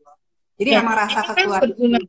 [0.62, 0.82] Jadi yeah.
[0.86, 2.06] emang rasa kan kekeluargaan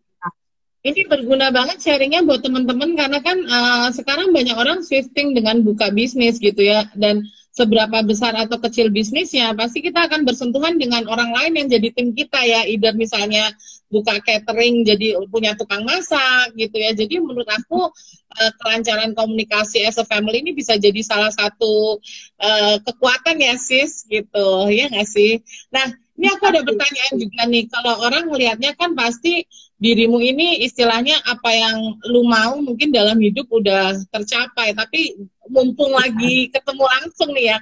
[0.80, 5.92] ini berguna banget sharingnya buat teman-teman karena kan uh, sekarang banyak orang shifting dengan buka
[5.92, 6.88] bisnis gitu ya.
[6.96, 11.88] Dan seberapa besar atau kecil bisnisnya, pasti kita akan bersentuhan dengan orang lain yang jadi
[11.92, 13.52] tim kita ya, either misalnya
[13.90, 16.94] buka catering jadi punya tukang masak gitu ya.
[16.94, 17.90] Jadi menurut aku
[18.38, 21.98] uh, kelancaran komunikasi as a family ini bisa jadi salah satu
[22.38, 25.42] uh, kekuatan ya sis gitu, ya nggak sih?
[25.74, 29.40] Nah ini aku ada pertanyaan juga nih, kalau orang melihatnya kan pasti
[29.80, 35.16] dirimu ini istilahnya apa yang lu mau mungkin dalam hidup udah tercapai, tapi
[35.48, 37.58] mumpung lagi ketemu langsung nih ya,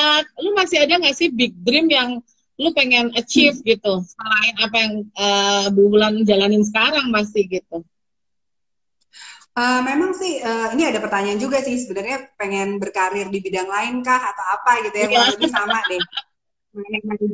[0.00, 2.24] uh, lu masih ada nggak sih big dream yang
[2.60, 7.80] lu pengen achieve gitu, selain apa yang uh, bulan jalanin sekarang masih gitu?
[9.56, 14.04] Uh, memang sih uh, ini ada pertanyaan juga sih sebenarnya pengen berkarir di bidang lain
[14.04, 15.26] kah atau apa gitu ya, yeah.
[15.32, 16.00] lebih sama deh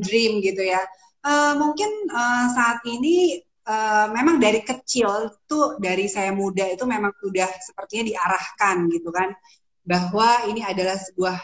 [0.01, 0.81] dream gitu ya.
[1.27, 7.13] Uh, mungkin uh, saat ini uh, memang dari kecil tuh dari saya muda itu memang
[7.19, 9.35] sudah sepertinya diarahkan gitu kan
[9.83, 11.37] bahwa ini adalah sebuah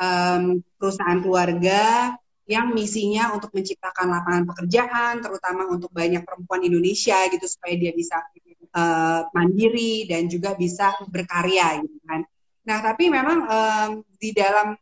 [0.00, 2.12] um, perusahaan keluarga
[2.46, 8.22] yang misinya untuk menciptakan lapangan pekerjaan terutama untuk banyak perempuan Indonesia gitu supaya dia bisa
[8.70, 12.22] uh, mandiri dan juga bisa berkarya gitu kan.
[12.66, 14.78] Nah tapi memang um, di dalam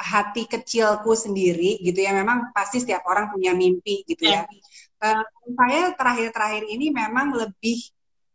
[0.00, 4.48] hati kecilku sendiri gitu ya memang pasti setiap orang punya mimpi gitu ya.
[5.04, 5.20] Uh,
[5.60, 7.84] saya terakhir-terakhir ini memang lebih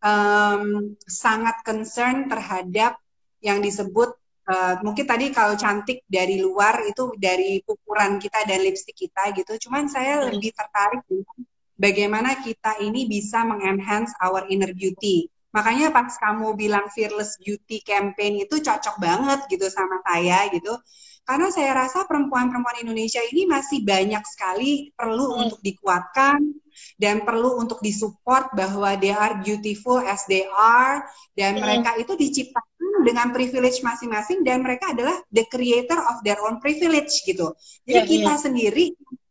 [0.05, 3.01] um, sangat concern terhadap
[3.39, 4.18] yang disebut
[4.49, 9.69] uh, mungkin tadi kalau cantik dari luar itu dari ukuran kita dan lipstick kita gitu.
[9.69, 10.25] Cuman saya hmm.
[10.33, 11.37] lebih tertarik dengan
[11.77, 15.29] bagaimana kita ini bisa mengenhance our inner beauty.
[15.53, 20.73] Makanya pas kamu bilang fearless beauty campaign itu cocok banget gitu sama saya gitu
[21.29, 25.41] karena saya rasa perempuan-perempuan Indonesia ini masih banyak sekali perlu hmm.
[25.45, 26.41] untuk dikuatkan
[26.97, 31.05] dan perlu untuk disupport bahwa they are beautiful as they are
[31.37, 31.61] dan hmm.
[31.61, 32.68] mereka itu diciptakan
[33.05, 37.53] dengan privilege masing-masing dan mereka adalah the creator of their own privilege gitu.
[37.85, 38.41] Jadi yeah, kita yeah.
[38.41, 38.85] sendiri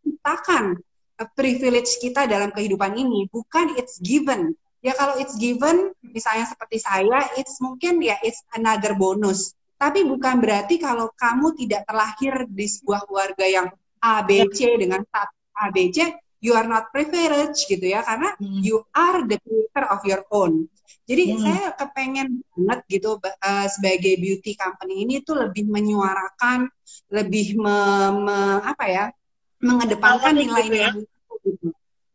[0.04, 0.78] ciptakan
[1.34, 4.54] privilege kita dalam kehidupan ini bukan it's given.
[4.78, 10.42] Ya kalau it's given misalnya seperti saya it's mungkin ya it's another bonus tapi bukan
[10.42, 13.66] berarti kalau kamu tidak terlahir di sebuah keluarga yang
[14.02, 15.98] ABC dengan satu ABC,
[16.42, 18.62] you are not privileged gitu ya, karena hmm.
[18.62, 20.66] you are the creator of your own.
[21.08, 21.40] Jadi hmm.
[21.40, 26.68] saya kepengen banget gitu uh, sebagai beauty company ini tuh lebih menyuarakan,
[27.08, 27.78] lebih me,
[28.28, 29.04] me, apa ya,
[29.64, 31.08] mengedepankan nilai-nilai gitu.
[31.08, 31.40] Ya.
[31.48, 31.68] gitu.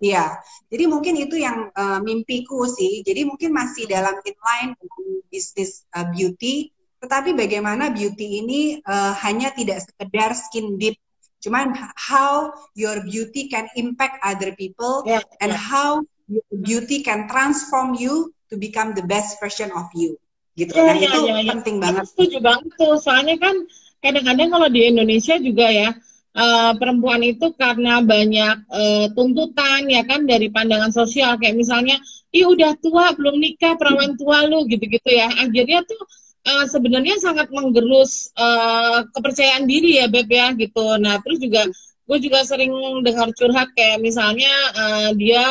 [0.03, 0.25] Iya,
[0.67, 3.07] jadi mungkin itu yang uh, mimpiku sih.
[3.07, 5.01] Jadi mungkin masih dalam inline dengan
[5.31, 10.99] bisnis uh, beauty, tetapi bagaimana beauty ini uh, hanya tidak sekedar skin deep,
[11.39, 15.63] cuman how your beauty can impact other people yeah, and yeah.
[15.71, 16.03] how
[16.51, 20.13] beauty can transform you to become the best version of you.
[20.53, 20.69] Gitu.
[20.77, 21.51] Yeah, nah, yeah, itu yeah, yeah.
[21.57, 22.05] penting banget.
[22.13, 23.01] Setuju banget tuh.
[23.01, 23.65] Soalnya kan
[24.05, 25.89] kadang-kadang kalau di Indonesia juga ya
[26.37, 31.97] uh, perempuan itu karena banyak uh, tuntutan ya kan dari pandangan sosial kayak misalnya,
[32.29, 35.33] ih udah tua belum nikah perawan tua lu gitu-gitu ya.
[35.41, 36.01] Akhirnya tuh
[36.45, 41.01] uh, sebenarnya sangat menggerus uh, kepercayaan diri ya Beb ya gitu.
[41.01, 41.65] Nah terus juga
[42.03, 42.69] gue juga sering
[43.01, 45.49] dengar curhat kayak misalnya uh, dia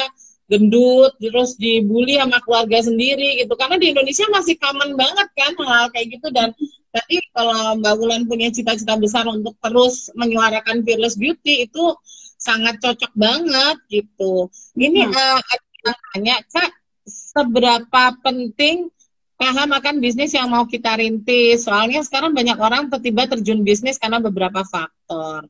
[0.52, 5.64] gendut terus dibully sama keluarga sendiri gitu karena di Indonesia masih common banget kan hal,
[5.64, 6.52] -hal kayak gitu dan
[6.92, 11.96] tadi kalau Mbak Wulan punya cita-cita besar untuk terus menyuarakan fearless beauty itu
[12.36, 14.52] sangat cocok banget gitu.
[14.76, 15.14] Ini hmm.
[15.14, 16.70] uh, ada tanya kak
[17.08, 18.92] seberapa penting
[19.40, 21.64] paham akan bisnis yang mau kita rintis.
[21.66, 25.48] Soalnya sekarang banyak orang tiba-tiba terjun bisnis karena beberapa faktor.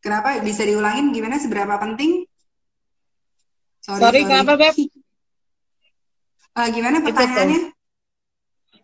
[0.00, 0.38] Kenapa?
[0.40, 2.22] Bisa diulangin gimana seberapa penting?
[3.86, 4.30] Sorry, sorry, sorry.
[4.34, 4.74] kenapa Beb?
[6.58, 7.60] Uh, gimana pertanyaannya?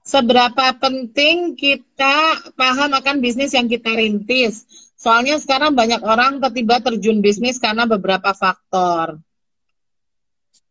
[0.03, 4.63] Seberapa penting kita paham akan bisnis yang kita rintis?
[4.95, 9.19] Soalnya sekarang banyak orang tiba-tiba terjun bisnis karena beberapa faktor.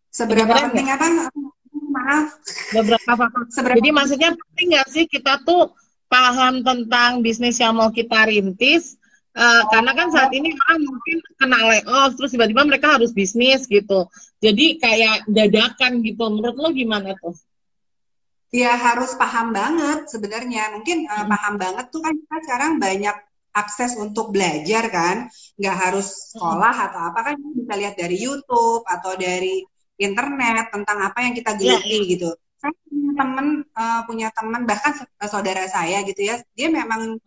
[0.07, 1.05] Seberapa Jadi, penting apa?
[1.91, 2.27] Maaf.
[2.71, 3.43] Beberapa faktor.
[3.55, 5.75] Seberapa Jadi maksudnya penting nggak sih kita tuh
[6.07, 8.95] paham tentang bisnis yang mau kita rintis?
[9.31, 14.11] Uh, karena kan saat ini orang mungkin kena layoff terus tiba-tiba mereka harus bisnis gitu.
[14.43, 16.27] Jadi kayak dadakan gitu.
[16.27, 17.35] Menurut lo gimana tuh?
[18.51, 20.75] Ya harus paham banget sebenarnya.
[20.75, 23.15] Mungkin uh, paham banget tuh kan kita sekarang banyak
[23.51, 25.27] akses untuk belajar kan,
[25.59, 29.63] nggak harus sekolah atau apa kan bisa lihat dari YouTube atau dari
[29.99, 32.03] internet tentang apa yang kita geluti yeah.
[32.03, 32.11] Iya.
[32.15, 32.29] gitu.
[32.61, 34.93] Saya punya teman uh, punya teman bahkan
[35.27, 37.19] saudara saya gitu ya, dia memang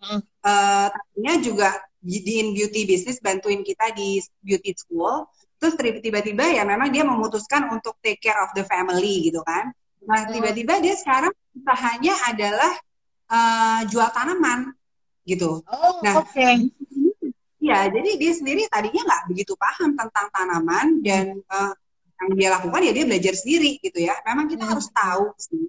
[0.44, 1.68] uh, tadinya juga
[2.04, 5.24] di in beauty business bantuin kita di beauty school.
[5.56, 9.72] Terus tiba-tiba ya memang dia memutuskan untuk take care of the family gitu kan
[10.04, 12.72] Nah, tiba-tiba dia sekarang usahanya adalah
[13.32, 14.76] uh, jual tanaman
[15.24, 15.64] gitu.
[15.64, 16.28] Oh, nah, oke.
[16.32, 16.68] Okay.
[17.64, 21.72] Ya, jadi dia sendiri tadinya nggak begitu paham tentang tanaman dan uh,
[22.20, 24.12] yang dia lakukan ya dia belajar sendiri gitu ya.
[24.28, 24.72] Memang kita hmm.
[24.76, 25.64] harus tahu sih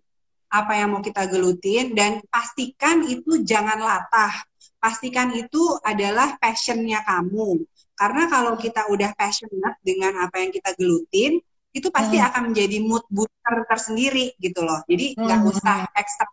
[0.52, 4.44] apa yang mau kita gelutin dan pastikan itu jangan latah.
[4.86, 7.66] Pastikan itu adalah passionnya kamu.
[7.98, 11.42] Karena kalau kita udah passionate dengan apa yang kita gelutin,
[11.74, 12.28] itu pasti hmm.
[12.30, 14.86] akan menjadi mood booster tersendiri gitu loh.
[14.86, 15.50] Jadi nggak hmm.
[15.50, 16.30] usah ekstra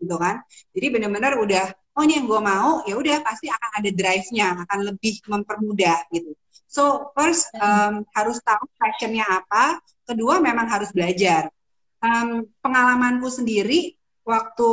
[0.00, 0.40] gitu kan.
[0.72, 4.78] Jadi benar-benar udah oh ini yang gue mau ya udah pasti akan ada drive-nya, akan
[4.88, 6.32] lebih mempermudah gitu.
[6.64, 9.84] So first um, harus tahu passionnya apa.
[10.08, 11.52] Kedua memang harus belajar.
[12.00, 14.70] Um, pengalamanku sendiri waktu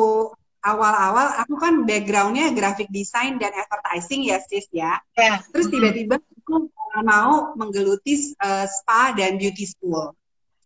[0.63, 4.99] awal-awal aku kan backgroundnya graphic design dan advertising ya sis ya.
[5.15, 5.39] Yeah.
[5.55, 6.67] Terus tiba-tiba aku
[7.05, 10.11] mau menggeluti uh, spa dan beauty school.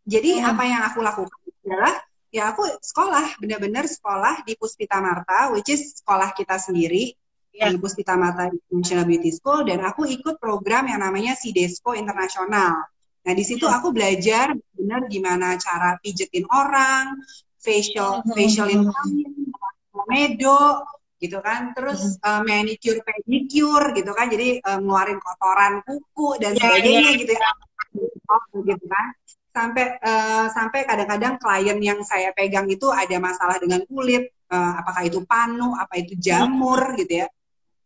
[0.04, 0.50] Jadi hmm.
[0.50, 1.96] apa yang aku lakukan adalah
[2.34, 7.14] ya aku sekolah benar-benar sekolah di Puspita Marta, which is sekolah kita sendiri
[7.54, 7.70] yeah.
[7.70, 12.90] di Puspita Marta International Beauty School dan aku ikut program yang namanya Sidesco Internasional.
[13.24, 17.16] Nah di situ aku belajar benar gimana cara pijetin orang,
[17.64, 18.84] facial facial in
[20.10, 20.82] medo,
[21.24, 22.28] gitu kan terus hmm.
[22.28, 27.20] uh, manicure pedicure gitu kan jadi uh, ngeluarin kotoran kuku dan yeah, sebagainya yeah.
[27.24, 27.52] gitu ya
[28.68, 29.06] gitu kan
[29.54, 35.08] sampai uh, sampai kadang-kadang klien yang saya pegang itu ada masalah dengan kulit uh, apakah
[35.08, 36.98] itu panu apa itu jamur hmm.
[37.00, 37.28] gitu ya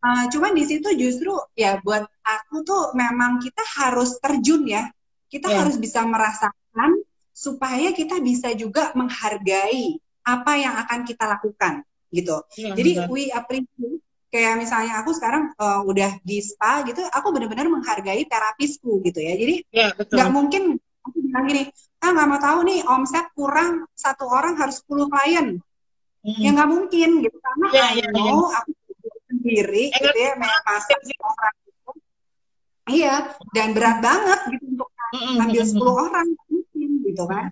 [0.02, 4.90] uh, cuman di situ justru ya buat aku tuh memang kita harus terjun ya
[5.30, 5.62] kita yeah.
[5.62, 9.94] harus bisa merasakan supaya kita bisa juga menghargai
[10.26, 12.36] apa yang akan kita lakukan gitu.
[12.56, 13.08] Ya, Jadi benar.
[13.12, 19.00] we appreciate kayak misalnya aku sekarang uh, udah di spa gitu, aku benar-benar menghargai terapisku
[19.04, 19.34] gitu ya.
[19.36, 21.62] Jadi iya, nggak ya, mungkin aku bilang gini,
[22.04, 25.46] ah nggak mau tahu nih omset kurang satu orang harus 10 klien.
[26.20, 26.40] Hmm.
[26.44, 28.60] Ya nggak mungkin gitu karena ya, ya, mau ya.
[28.60, 28.70] aku
[29.28, 31.90] sendiri eh, gitu ya masak orang gitu.
[32.88, 33.14] Iya,
[33.52, 34.88] dan berat banget gitu untuk
[35.40, 37.48] ambil 10 orang mungkin gitu kan.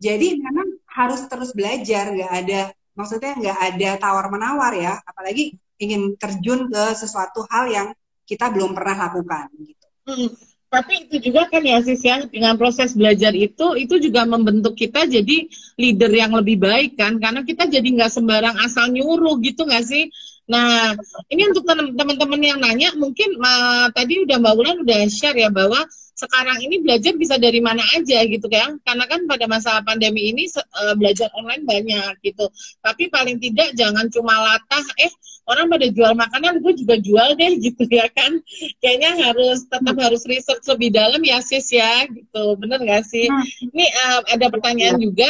[0.00, 2.60] Jadi memang harus terus belajar, nggak ada
[2.94, 7.88] maksudnya nggak ada tawar menawar ya apalagi ingin terjun ke sesuatu hal yang
[8.24, 9.86] kita belum pernah lakukan gitu.
[10.06, 10.28] Hmm,
[10.70, 15.04] tapi itu juga kan ya sis ya dengan proses belajar itu itu juga membentuk kita
[15.04, 19.84] jadi leader yang lebih baik kan karena kita jadi nggak sembarang asal nyuruh gitu nggak
[19.84, 20.08] sih
[20.44, 20.92] Nah,
[21.32, 25.88] ini untuk teman-teman yang nanya, mungkin uh, tadi udah Mbak Ulan udah share ya bahwa
[26.14, 30.46] sekarang ini belajar bisa dari mana aja gitu kan karena kan pada masa pandemi ini
[30.54, 32.46] uh, belajar online banyak gitu.
[32.78, 35.10] Tapi paling tidak jangan cuma latah eh
[35.50, 38.38] orang pada jual makanan gue juga jual deh gitu ya kan.
[38.78, 42.54] Kayaknya harus tetap harus research lebih dalam ya sis ya gitu.
[42.62, 43.26] Bener gak sih?
[43.26, 43.42] Nah.
[43.74, 45.28] ini uh, ada pertanyaan juga.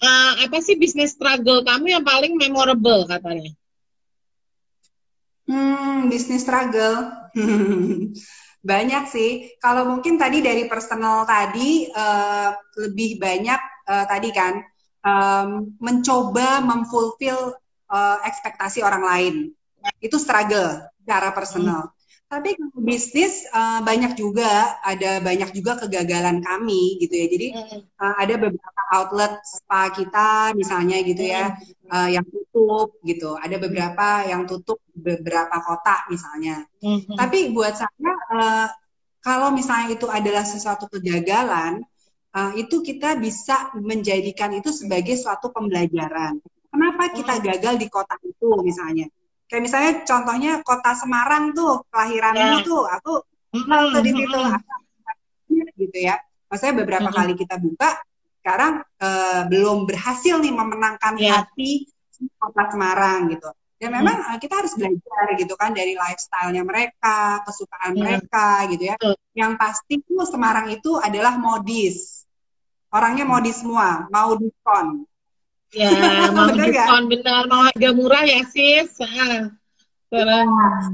[0.00, 3.52] Uh, apa sih bisnis struggle kamu yang paling memorable katanya?
[5.44, 7.10] Hmm, bisnis struggle.
[8.60, 9.30] banyak sih.
[9.56, 14.60] Kalau mungkin tadi dari personal tadi uh, lebih banyak uh, tadi kan
[15.04, 17.56] um, mencoba memfulfill
[17.88, 19.34] uh, ekspektasi orang lain.
[20.00, 21.88] Itu struggle cara personal.
[21.88, 21.99] Hmm.
[22.30, 27.26] Tapi bisnis uh, banyak juga, ada banyak juga kegagalan kami gitu ya.
[27.26, 27.46] Jadi
[27.98, 31.58] uh, ada beberapa outlet spa kita misalnya gitu ya,
[31.90, 33.34] uh, yang tutup gitu.
[33.34, 36.62] Ada beberapa yang tutup beberapa kota misalnya.
[36.78, 37.18] Mm-hmm.
[37.18, 38.66] Tapi buat saya uh,
[39.18, 41.82] kalau misalnya itu adalah sesuatu kegagalan,
[42.30, 46.38] uh, itu kita bisa menjadikan itu sebagai suatu pembelajaran.
[46.70, 49.10] Kenapa kita gagal di kota itu misalnya?
[49.50, 52.62] Kayak misalnya contohnya kota Semarang tuh kelahiranmu yeah.
[52.62, 53.14] tuh aku
[53.50, 54.00] mm -hmm.
[54.00, 54.38] di situ
[55.74, 56.14] gitu ya
[56.46, 57.26] maksudnya beberapa mm -hmm.
[57.26, 57.90] kali kita buka
[58.40, 61.44] sekarang uh, belum berhasil nih memenangkan yeah.
[61.44, 61.84] hati
[62.40, 63.48] kota Semarang gitu.
[63.80, 63.96] Ya hmm.
[63.96, 64.36] memang hmm.
[64.40, 68.00] kita harus belajar gitu kan dari lifestyle-nya mereka, kesukaan hmm.
[68.00, 68.96] mereka gitu ya.
[69.00, 69.16] Hmm.
[69.32, 72.28] Yang pasti tuh Semarang itu adalah modis.
[72.92, 75.06] Orangnya modis semua, mau diskon.
[75.70, 75.90] Ya,
[76.34, 78.90] mau diskon benar, mau harga murah ya sis.
[80.10, 80.42] Ya,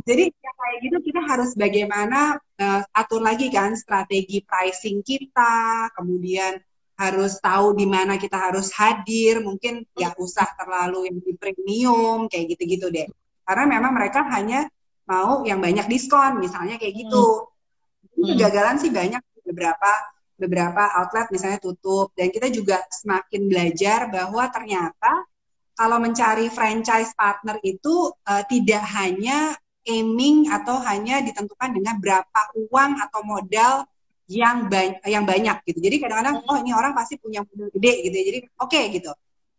[0.04, 6.60] jadi ya, kayak gitu kita harus bagaimana uh, atur lagi kan strategi pricing kita, kemudian
[7.00, 12.56] harus tahu di mana kita harus hadir, mungkin ya usah terlalu yang di premium kayak
[12.56, 13.08] gitu-gitu deh.
[13.48, 14.68] Karena memang mereka hanya
[15.08, 17.48] mau yang banyak diskon, misalnya kayak gitu.
[18.20, 18.36] Hmm.
[18.36, 25.24] Kegagalan sih banyak beberapa beberapa outlet misalnya tutup dan kita juga semakin belajar bahwa ternyata
[25.76, 32.92] kalau mencari franchise partner itu uh, tidak hanya aiming atau hanya ditentukan dengan berapa uang
[33.00, 33.74] atau modal
[34.26, 35.78] yang banyak yang banyak gitu.
[35.78, 38.24] Jadi kadang-kadang oh ini orang pasti punya modal gede gitu ya.
[38.26, 39.12] Jadi oke okay, gitu.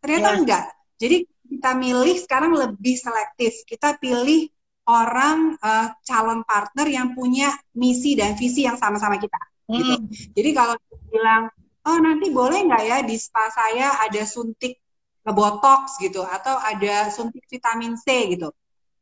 [0.03, 0.37] Ternyata yeah.
[0.41, 0.63] enggak.
[0.97, 1.17] Jadi
[1.47, 3.63] kita milih sekarang lebih selektif.
[3.63, 4.51] Kita pilih
[4.89, 9.93] orang uh, calon partner yang punya misi dan visi yang sama-sama kita gitu.
[10.33, 10.75] Jadi kalau
[11.11, 11.51] bilang
[11.87, 14.79] oh nanti boleh nggak ya di spa saya ada suntik
[15.27, 18.51] botox gitu atau ada suntik vitamin C gitu.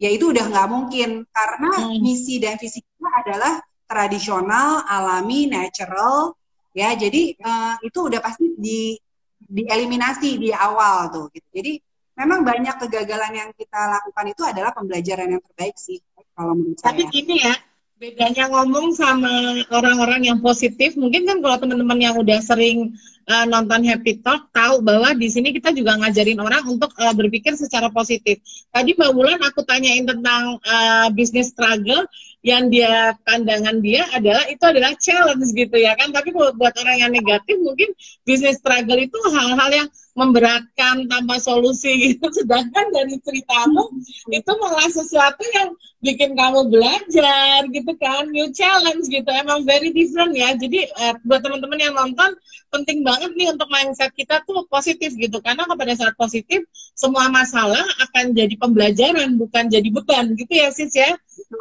[0.01, 2.01] Ya itu udah nggak mungkin karena mm.
[2.01, 6.35] misi dan visi kita adalah tradisional, alami, natural,
[6.75, 6.91] ya.
[6.97, 8.97] Jadi uh, itu udah pasti di
[9.39, 11.25] dieliminasi di awal tuh.
[11.31, 11.47] Gitu.
[11.53, 11.73] Jadi
[12.17, 16.01] memang banyak kegagalan yang kita lakukan itu adalah pembelajaran yang terbaik sih
[16.35, 16.91] kalau menurut saya.
[16.91, 17.53] Tapi gini ya,
[17.95, 22.91] bedanya ngomong sama orang-orang yang positif, mungkin kan kalau teman-teman yang udah sering
[23.31, 27.55] uh, nonton Happy Talk tahu bahwa di sini kita juga ngajarin orang untuk uh, berpikir
[27.55, 28.43] secara positif.
[28.69, 32.03] Tadi Mbak Wulan aku tanyain tentang uh, bisnis struggle,
[32.45, 36.11] yang dia pandangan dia adalah itu adalah challenge gitu ya kan.
[36.11, 42.25] Tapi buat orang yang negatif mungkin bisnis struggle itu hal-hal yang memberatkan tanpa solusi gitu.
[42.39, 43.91] Sedangkan dari ceritamu
[44.31, 49.27] itu malah sesuatu yang bikin kamu belajar gitu kan, new challenge gitu.
[49.27, 50.55] Emang very different ya.
[50.55, 52.31] Jadi uh, buat teman-teman yang nonton
[52.71, 55.37] penting banget nih untuk mindset kita tuh positif gitu.
[55.43, 56.63] Karena pada saat positif
[56.95, 61.11] semua masalah akan jadi pembelajaran bukan jadi beban gitu ya sis ya.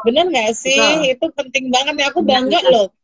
[0.07, 0.79] Bener nggak sih?
[0.79, 1.13] Betul.
[1.19, 2.07] Itu penting banget ya.
[2.15, 2.95] Aku bangga loh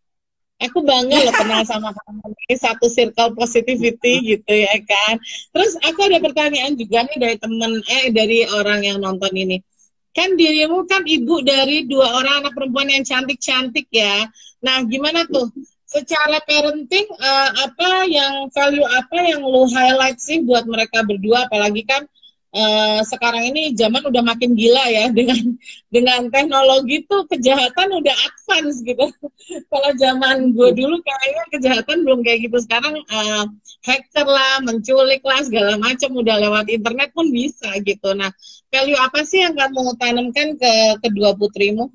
[0.61, 5.17] aku bangga loh kenal sama kamu ini satu circle positivity gitu ya kan.
[5.57, 9.65] Terus aku ada pertanyaan juga nih dari temen eh dari orang yang nonton ini.
[10.13, 14.29] Kan dirimu kan ibu dari dua orang anak perempuan yang cantik-cantik ya.
[14.61, 15.49] Nah gimana tuh?
[15.91, 21.51] Secara parenting uh, apa yang value apa yang lu highlight sih buat mereka berdua?
[21.51, 22.07] Apalagi kan
[22.55, 25.55] uh, sekarang ini zaman udah makin gila ya dengan
[25.91, 29.07] dengan teknologi tuh kejahatan udah advance gitu.
[29.71, 32.59] Kalau zaman gue dulu kayaknya kejahatan belum kayak gitu.
[32.63, 33.45] Sekarang uh,
[33.87, 38.15] hacker lah, menculik lah segala macam udah lewat internet pun bisa gitu.
[38.15, 38.31] Nah,
[38.71, 40.73] value apa sih yang kamu tanamkan ke
[41.03, 41.91] kedua putrimu?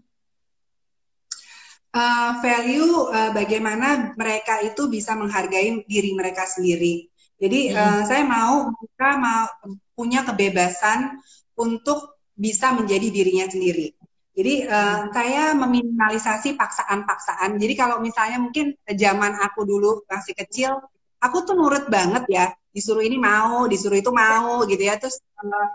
[1.95, 7.07] Uh, value uh, bagaimana mereka itu bisa menghargai diri mereka sendiri.
[7.39, 7.79] Jadi hmm.
[7.79, 9.47] uh, saya mau mereka mau
[9.95, 11.17] punya kebebasan
[11.55, 13.95] untuk bisa menjadi dirinya sendiri.
[14.35, 17.55] Jadi uh, saya meminimalisasi paksaan-paksaan.
[17.55, 20.75] Jadi kalau misalnya mungkin zaman aku dulu masih kecil,
[21.23, 22.45] aku tuh nurut banget ya.
[22.75, 24.99] Disuruh ini mau, disuruh itu mau gitu ya.
[24.99, 25.67] Terus uh,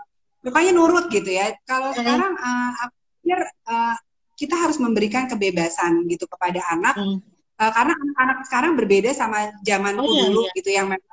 [0.45, 1.49] pokoknya nurut gitu ya.
[1.65, 1.97] Kalau hmm.
[1.97, 3.95] sekarang uh, aku pikir uh,
[4.37, 6.93] kita harus memberikan kebebasan gitu kepada anak.
[7.01, 7.17] Hmm.
[7.57, 10.53] Uh, karena anak-anak sekarang berbeda sama zamanku oh, iya, dulu iya.
[10.53, 11.10] gitu yang memang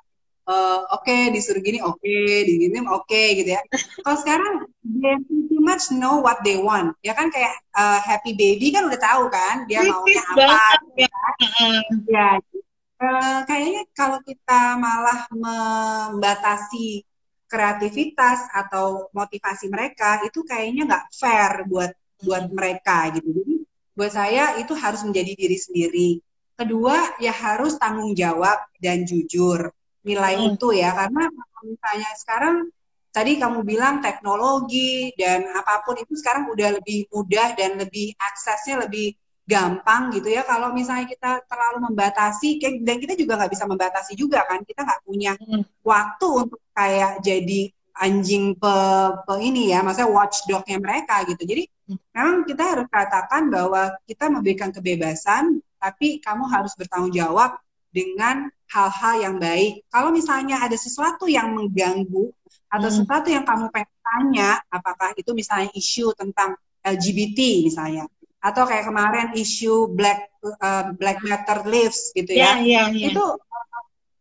[0.49, 3.63] uh, oke okay, disuruh gini oke okay, digini oke okay, gitu ya.
[4.01, 6.97] Kalau sekarang they pretty much know what they want.
[7.05, 10.57] Ya kan kayak uh, happy baby kan udah tahu kan dia maunya apa
[10.97, 11.09] ya,
[12.09, 12.31] ya.
[12.99, 17.07] Uh, kayaknya kalau kita malah membatasi
[17.47, 21.95] kreativitas atau motivasi mereka itu kayaknya nggak fair buat
[22.25, 23.31] buat mereka gitu.
[23.31, 23.55] Jadi
[23.95, 26.11] buat saya itu harus menjadi diri sendiri.
[26.59, 29.71] Kedua ya harus tanggung jawab dan jujur
[30.09, 30.57] nilai hmm.
[30.57, 31.29] itu ya karena
[31.61, 32.57] misalnya sekarang
[33.13, 38.89] tadi kamu bilang teknologi dan apa pun itu sekarang udah lebih mudah dan lebih aksesnya
[38.89, 39.13] lebih
[39.49, 44.45] gampang gitu ya kalau misalnya kita terlalu membatasi dan kita juga nggak bisa membatasi juga
[44.45, 45.65] kan kita nggak punya hmm.
[45.81, 48.75] waktu untuk kayak jadi anjing pe,
[49.25, 51.99] pe ini ya maksudnya watchdognya mereka gitu jadi hmm.
[52.13, 57.57] memang kita harus katakan bahwa kita memberikan kebebasan tapi kamu harus bertanggung jawab
[57.99, 59.83] dengan hal-hal yang baik.
[59.91, 62.31] Kalau misalnya ada sesuatu yang mengganggu
[62.71, 62.97] atau hmm.
[63.03, 66.55] sesuatu yang kamu pengen tanya, apakah itu misalnya isu tentang
[66.87, 68.07] LGBT misalnya,
[68.39, 70.31] atau kayak kemarin isu Black
[70.63, 73.11] uh, Black Matter Lives gitu ya, yeah, yeah, yeah.
[73.11, 73.25] itu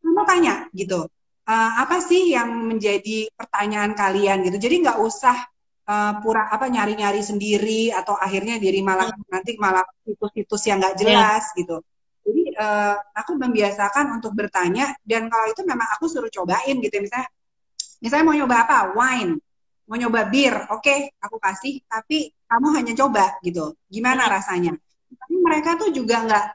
[0.02, 1.06] kamu tanya gitu
[1.48, 5.38] uh, apa sih yang menjadi pertanyaan kalian gitu jadi nggak usah
[5.88, 11.44] uh, pura apa nyari-nyari sendiri atau akhirnya diri malah nanti malah situs-situs yang nggak jelas
[11.54, 11.58] yeah.
[11.64, 11.78] gitu
[12.58, 16.98] uh, aku membiasakan untuk bertanya dan kalau itu memang aku suruh cobain gitu.
[17.00, 17.30] Misalnya
[18.02, 18.78] misalnya mau nyoba apa?
[18.98, 19.34] Wine.
[19.88, 20.54] Mau nyoba bir.
[20.74, 23.78] Oke okay, aku kasih tapi kamu hanya coba gitu.
[23.88, 24.76] Gimana rasanya?
[25.08, 26.46] Tapi mereka tuh juga nggak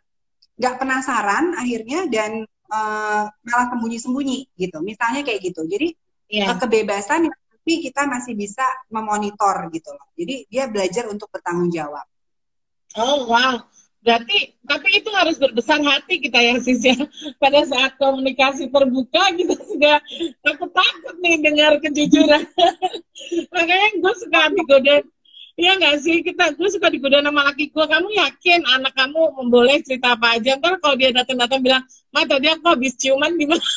[0.61, 4.79] nggak penasaran akhirnya dan uh, malah sembunyi-sembunyi gitu.
[4.85, 5.65] Misalnya kayak gitu.
[5.65, 5.89] Jadi
[6.29, 6.53] yeah.
[6.53, 6.61] Iya.
[6.61, 10.11] kebebasan tapi kita masih bisa memonitor gitu loh.
[10.19, 12.05] Jadi dia belajar untuk bertanggung jawab.
[12.93, 13.65] Oh wow
[14.03, 16.99] Berarti, tapi itu harus berbesar hati kita ya sis ya.
[17.39, 20.03] Pada saat komunikasi terbuka kita sudah
[20.43, 22.43] takut-takut nih dengar kejujuran.
[23.55, 25.07] Makanya gue suka digoda,
[25.53, 27.85] Iya nggak sih kita gue suka digoda nama laki gue.
[27.87, 30.59] Kamu yakin anak kamu memboleh cerita apa aja?
[30.59, 33.63] Ntar kalau dia datang-datang bilang, Ma tadi aku habis ciuman di mana?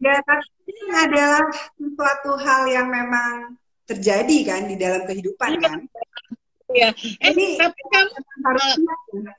[0.00, 1.44] tapi ini adalah
[1.76, 3.59] suatu hal yang memang
[3.90, 5.62] terjadi kan di dalam kehidupan iya.
[5.66, 5.78] kan.
[6.70, 6.90] Iya.
[6.94, 8.14] Eh, Jadi, tapi kamu
[8.46, 9.34] harus uh,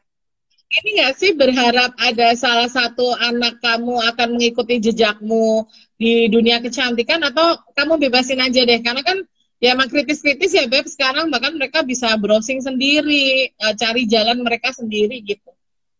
[0.71, 5.67] ini nggak sih berharap ada salah satu anak kamu akan mengikuti jejakmu
[5.99, 9.19] di dunia kecantikan atau kamu bebasin aja deh karena kan
[9.59, 14.71] ya emang kritis-kritis ya beb sekarang bahkan mereka bisa browsing sendiri uh, cari jalan mereka
[14.71, 15.51] sendiri gitu.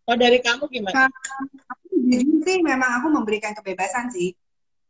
[0.03, 1.07] Kalau dari kamu gimana?
[1.67, 1.87] Aku
[2.43, 4.35] sih memang aku memberikan kebebasan sih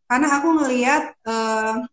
[0.09, 1.85] karena aku ngelihat uh,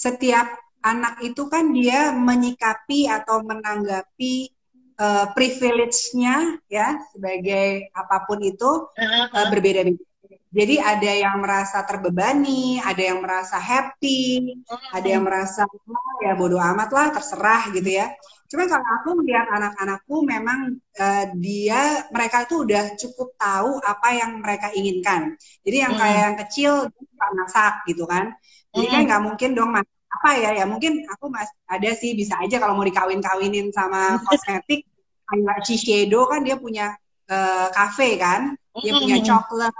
[0.00, 0.48] setiap
[0.80, 4.48] anak itu kan dia menyikapi atau menanggapi
[4.96, 10.08] uh, privilege-nya ya sebagai apa pun itu uh, berbeda-beda.
[10.50, 14.58] Jadi ada yang merasa terbebani, ada yang merasa happy,
[14.90, 18.10] ada yang merasa oh, ya bodoh amat lah, terserah gitu ya.
[18.50, 24.42] Cuma kalau aku melihat anak-anakku memang uh, dia mereka itu udah cukup tahu apa yang
[24.42, 25.38] mereka inginkan.
[25.62, 26.72] Jadi yang kayak yang kecil
[27.14, 28.34] masak gitu kan.
[28.70, 29.70] Jadi kan nggak mungkin dong
[30.10, 34.86] apa ya ya mungkin aku mas ada sih bisa aja kalau mau dikawin-kawinin sama kosmetik
[35.30, 36.94] kayak Shiseido kan dia punya
[37.30, 38.54] uh, cafe kan?
[38.74, 39.74] Dia punya coklat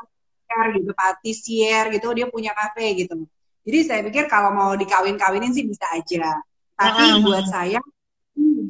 [0.75, 3.27] gitu patisier gitu dia punya cafe gitu.
[3.63, 6.43] Jadi saya pikir kalau mau dikawin-kawinin sih bisa aja.
[6.75, 7.79] Tapi buat saya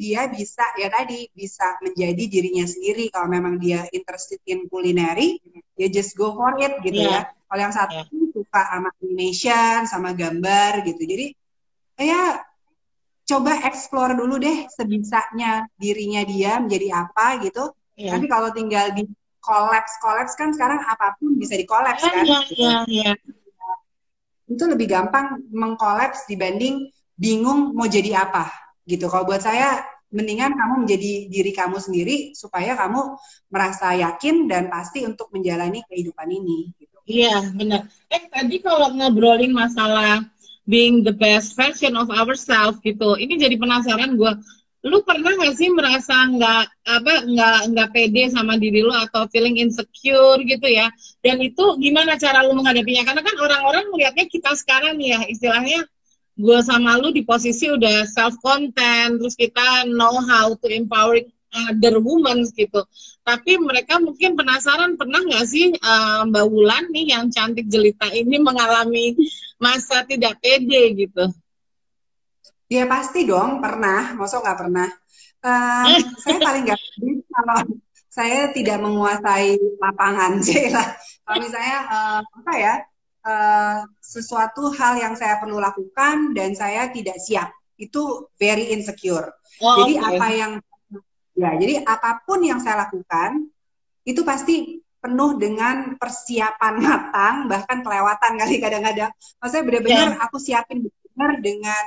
[0.01, 5.37] dia bisa ya tadi bisa menjadi dirinya sendiri kalau memang dia interested in culinary
[5.77, 7.29] ya just go for it gitu yeah.
[7.29, 8.33] ya kalau yang satu yeah.
[8.33, 11.27] suka sama animation sama gambar gitu jadi
[12.01, 12.41] ya
[13.31, 17.71] coba explore dulu deh sebisanya dirinya dia menjadi apa gitu.
[17.95, 18.19] Yeah.
[18.19, 19.07] Nanti kalau tinggal di
[19.39, 22.25] kolaps kolaps kan sekarang apa pun bisa di kolaps yeah, kan.
[22.27, 23.13] Iya, iya, iya.
[24.51, 28.51] Itu lebih gampang mengkolaps dibanding bingung mau jadi apa
[28.83, 29.07] gitu.
[29.07, 33.15] Kalau buat saya mendingan kamu menjadi diri kamu sendiri supaya kamu
[33.47, 36.75] merasa yakin dan pasti untuk menjalani kehidupan ini.
[36.75, 36.97] Gitu.
[37.07, 37.87] Iya benar.
[38.11, 40.23] Eh tadi kalau ngobrolin masalah
[40.67, 43.19] being the best version of ourselves gitu.
[43.19, 44.33] Ini jadi penasaran gue.
[44.81, 49.61] Lu pernah gak sih merasa nggak apa nggak nggak pede sama diri lu atau feeling
[49.61, 50.89] insecure gitu ya?
[51.21, 53.05] Dan itu gimana cara lu menghadapinya?
[53.05, 55.85] Karena kan orang-orang melihatnya kita sekarang nih ya istilahnya
[56.39, 61.99] gue sama lu di posisi udah self content terus kita know how to empowering other
[61.99, 62.83] women gitu.
[63.27, 68.39] Tapi mereka mungkin penasaran pernah nggak sih uh, Mbak Wulan nih yang cantik jelita ini
[68.39, 69.15] mengalami
[69.59, 71.25] masa tidak pede gitu?
[72.71, 74.89] Ya pasti dong pernah, masa nggak pernah.
[75.43, 76.81] Uh, saya paling nggak
[77.31, 77.59] kalau
[78.11, 80.87] saya tidak menguasai lapangan sih lah.
[81.27, 82.75] Kalau misalnya uh, apa ya
[83.25, 87.51] uh, sesuatu hal yang saya perlu lakukan dan saya tidak siap
[87.81, 89.33] itu very insecure.
[89.61, 90.07] Oh, Jadi okay.
[90.09, 90.53] apa yang
[91.41, 93.49] Ya, jadi apa pun yang saya lakukan
[94.05, 99.11] itu pasti penuh dengan persiapan matang, bahkan kelewatan kali kadang-kadang.
[99.41, 100.25] Maksudnya benar-benar yeah.
[100.29, 101.83] aku siapin benar dengan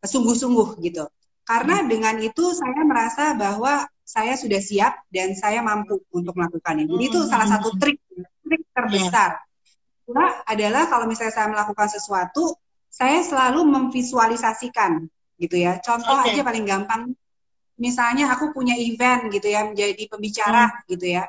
[0.00, 1.04] sungguh-sungguh gitu.
[1.44, 1.88] Karena hmm.
[1.92, 6.88] dengan itu saya merasa bahwa saya sudah siap dan saya mampu untuk melakukannya.
[6.88, 7.78] Jadi itu salah satu hmm.
[7.78, 8.00] trik,
[8.48, 9.44] trik terbesar.
[10.06, 12.54] Kedua adalah kalau misalnya saya melakukan sesuatu,
[12.86, 15.02] saya selalu memvisualisasikan
[15.42, 15.82] gitu ya.
[15.82, 16.38] Contoh okay.
[16.38, 17.10] aja paling gampang
[17.76, 20.96] misalnya aku punya event gitu ya menjadi pembicara hmm.
[20.96, 21.24] gitu ya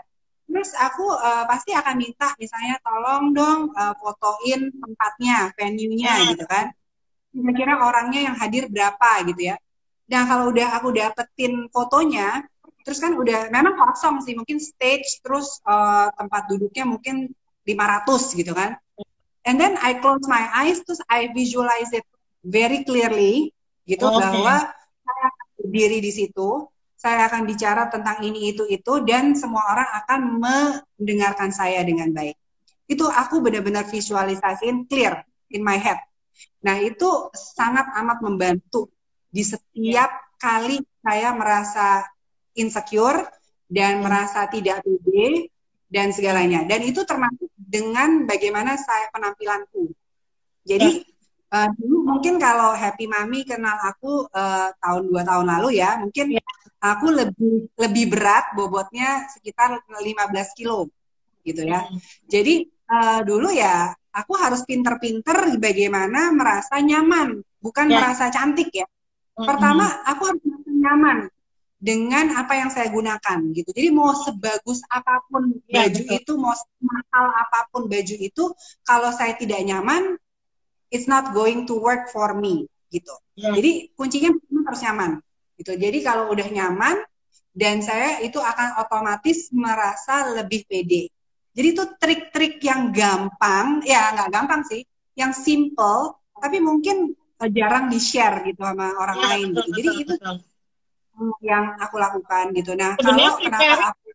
[0.48, 6.28] terus aku uh, pasti akan minta misalnya tolong dong uh, fotoin tempatnya venue-nya hmm.
[6.34, 6.72] gitu kan
[7.36, 9.56] kira-kira orangnya yang hadir berapa gitu ya
[10.08, 12.48] nah kalau udah aku dapetin fotonya
[12.88, 17.36] terus kan udah memang kosong sih mungkin stage terus uh, tempat duduknya mungkin
[17.68, 18.80] 500 gitu kan
[19.44, 22.08] and then I close my eyes terus I visualize it
[22.40, 23.52] very clearly
[23.84, 24.24] gitu okay.
[24.24, 24.72] bahwa
[25.04, 25.28] saya
[25.60, 31.54] berdiri di situ saya akan bicara tentang ini itu itu dan semua orang akan mendengarkan
[31.54, 32.34] saya dengan baik.
[32.90, 35.22] Itu aku benar-benar visualisasiin clear
[35.54, 36.02] in my head.
[36.66, 38.90] Nah, itu sangat amat membantu
[39.30, 40.10] di setiap
[40.42, 42.02] kali saya merasa
[42.58, 43.30] insecure
[43.70, 45.54] dan merasa tidak pede
[45.88, 46.68] dan segalanya.
[46.68, 49.92] Dan itu termasuk dengan bagaimana saya penampilanku.
[50.68, 51.04] Jadi
[51.52, 56.36] uh, dulu mungkin kalau Happy Mami kenal aku uh, tahun dua tahun lalu ya, mungkin
[56.36, 56.44] ya.
[56.84, 60.92] aku lebih lebih berat bobotnya sekitar 15 kilo
[61.48, 61.88] gitu ya.
[61.88, 62.00] Hmm.
[62.28, 68.04] Jadi uh, dulu ya aku harus pinter-pinter bagaimana merasa nyaman, bukan ya.
[68.04, 68.88] merasa cantik ya.
[69.40, 69.48] Hmm.
[69.48, 71.18] Pertama aku harus merasa nyaman
[71.78, 73.70] dengan apa yang saya gunakan gitu.
[73.70, 76.18] Jadi mau sebagus apa pun ya, baju betul.
[76.18, 78.44] itu, mau mahal apa pun baju itu,
[78.82, 80.18] kalau saya tidak nyaman,
[80.90, 83.14] it's not going to work for me gitu.
[83.38, 83.54] Ya.
[83.54, 84.34] Jadi kuncinya
[84.66, 85.12] harus nyaman
[85.62, 85.72] gitu.
[85.78, 86.98] Jadi kalau udah nyaman
[87.54, 91.14] dan saya itu akan otomatis merasa lebih pede.
[91.54, 94.86] Jadi itu trik-trik yang gampang, ya nggak gampang sih,
[95.18, 97.18] yang simple, tapi mungkin
[97.50, 99.48] jarang di-share gitu sama orang ya, lain.
[99.54, 99.74] Betul, gitu.
[99.74, 100.38] Jadi betul, itu betul
[101.42, 102.78] yang aku lakukan gitu.
[102.78, 104.08] Nah, Sebenarnya kalau kenapa aku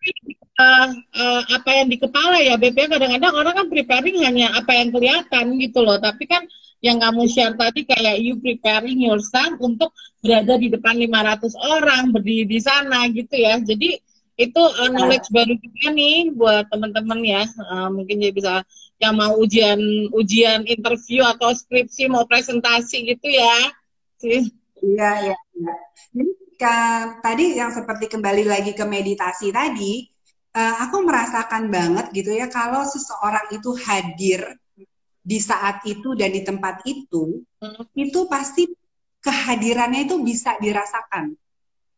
[0.59, 4.89] uh, uh, apa yang di kepala ya BP kadang-kadang orang kan preparing hanya apa yang
[4.93, 6.45] kelihatan gitu loh tapi kan
[6.83, 12.45] yang kamu share tadi kayak you preparing yourself untuk berada di depan 500 orang berdiri
[12.47, 14.03] di sana gitu ya jadi
[14.41, 15.35] itu uh, knowledge ya.
[15.39, 18.55] baru juga nih buat teman-teman ya uh, mungkin jadi bisa
[18.99, 19.79] yang mau ujian
[20.15, 23.57] ujian interview atau skripsi mau presentasi gitu ya
[24.19, 24.51] sih
[24.83, 25.75] iya iya ya.
[26.17, 26.42] jadi
[27.19, 30.07] tadi yang seperti kembali lagi ke meditasi tadi,
[30.55, 34.47] uh, aku merasakan banget gitu ya kalau seseorang itu hadir
[35.23, 37.95] di saat itu dan di tempat itu, hmm.
[37.95, 38.67] itu pasti
[39.23, 41.35] kehadirannya itu bisa dirasakan.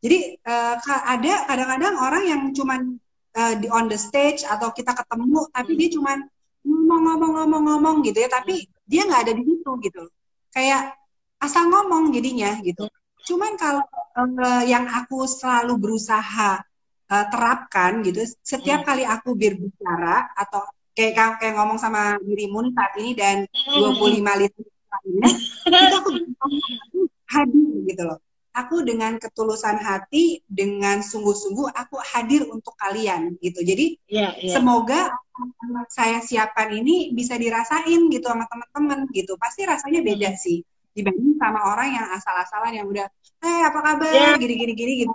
[0.05, 3.01] Jadi uh, ada kadang-kadang orang yang cuman
[3.33, 5.81] uh, di on the stage atau kita ketemu tapi hmm.
[5.81, 6.19] dia cuman
[6.65, 8.85] ngomong-ngomong-ngomong-ngomong gitu ya, tapi hmm.
[8.85, 10.05] dia nggak ada di situ gitu.
[10.53, 10.95] Kayak
[11.41, 12.87] asal ngomong jadinya gitu.
[13.25, 13.83] Cuman kalau
[14.21, 16.61] uh, yang aku selalu berusaha
[17.09, 18.89] uh, terapkan gitu, setiap hmm.
[18.89, 20.61] kali aku berbicara atau
[20.95, 23.37] kayak kayak ngomong sama dirimu saat ini dan
[23.73, 24.29] 25 hmm.
[24.39, 24.65] liter
[25.05, 25.31] ini,
[25.67, 26.11] itu aku
[27.33, 28.21] hadir gitu loh.
[28.55, 33.67] Aku dengan ketulusan hati, dengan sungguh-sungguh, aku hadir untuk kalian gitu.
[33.67, 34.55] Jadi yeah, yeah.
[34.55, 35.11] semoga
[35.91, 39.35] saya siapkan ini bisa dirasain gitu sama teman-teman gitu.
[39.43, 40.39] Pasti rasanya beda hmm.
[40.39, 40.63] sih
[40.95, 43.07] dibanding sama orang yang asal-asalan yang udah
[43.45, 44.11] eh apa kabar?
[44.15, 44.39] Yeah.
[44.39, 45.15] gini gini gini gitu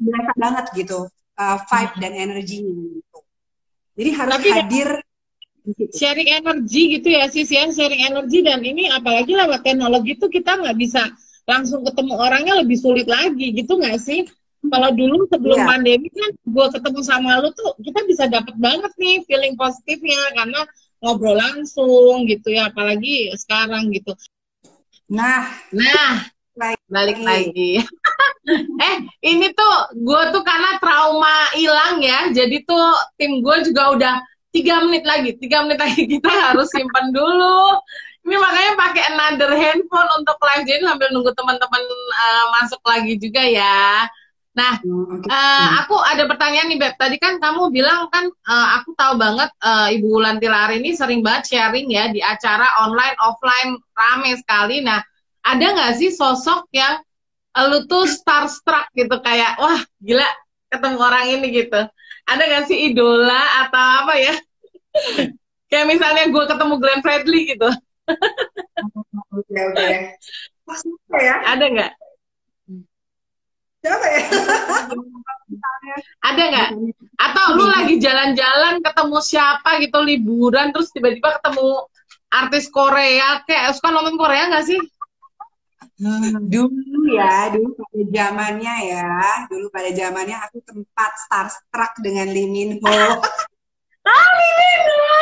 [0.00, 0.98] berasa banget gitu
[1.36, 3.18] uh, vibe dan energinya gitu.
[4.00, 4.88] Jadi harus Tapi, hadir
[5.92, 7.68] sharing energi gitu ya sih ya.
[7.68, 11.04] Sharing energi dan ini apalagi lewat teknologi itu kita nggak bisa
[11.44, 14.24] langsung ketemu orangnya lebih sulit lagi gitu nggak sih?
[14.60, 15.68] Kalau dulu sebelum yeah.
[15.68, 20.60] pandemi kan gue ketemu sama lu tuh kita bisa dapet banget nih feeling positifnya karena
[21.00, 24.12] ngobrol langsung gitu ya apalagi sekarang gitu
[25.10, 25.42] Nah,
[25.74, 26.22] nah,
[26.86, 27.82] balik lagi.
[28.86, 28.96] eh,
[29.26, 34.14] ini tuh gue tuh karena trauma hilang ya, jadi tuh tim gue juga udah
[34.54, 37.82] tiga menit lagi, tiga menit lagi kita harus simpan dulu.
[38.22, 41.82] Ini makanya pakai another handphone untuk live jadi sambil nunggu teman-teman
[42.14, 44.06] uh, masuk lagi juga ya.
[44.50, 44.82] Nah,
[45.30, 46.94] uh, aku ada pertanyaan nih Beb.
[46.98, 51.22] Tadi kan kamu bilang kan uh, aku tahu banget uh, Ibu Wulan Lari ini sering
[51.22, 54.82] banget sharing ya di acara online offline rame sekali.
[54.82, 54.98] Nah,
[55.46, 56.98] ada nggak sih sosok yang
[57.70, 60.26] lu tuh starstruck gitu kayak wah gila
[60.70, 61.80] ketemu orang ini gitu.
[62.26, 64.34] Ada nggak sih idola atau apa ya?
[65.70, 67.70] kayak misalnya gue ketemu Glenn Fredly gitu.
[69.30, 69.86] Oke oke.
[71.14, 71.34] ya?
[71.54, 71.92] Ada nggak?
[73.80, 74.22] Siapa ya?
[76.20, 76.68] Ada nggak?
[77.16, 81.88] Atau lu lagi jalan-jalan ketemu siapa gitu liburan terus tiba-tiba ketemu
[82.30, 84.80] artis Korea kayak suka nonton Korea nggak sih?
[86.00, 86.48] Hmm.
[86.48, 89.12] Dulu ya, dulu pada zamannya ya,
[89.52, 92.88] dulu pada zamannya aku tempat starstruck dengan Lee Min Ho.
[94.08, 95.12] ah, Lee Min Ho.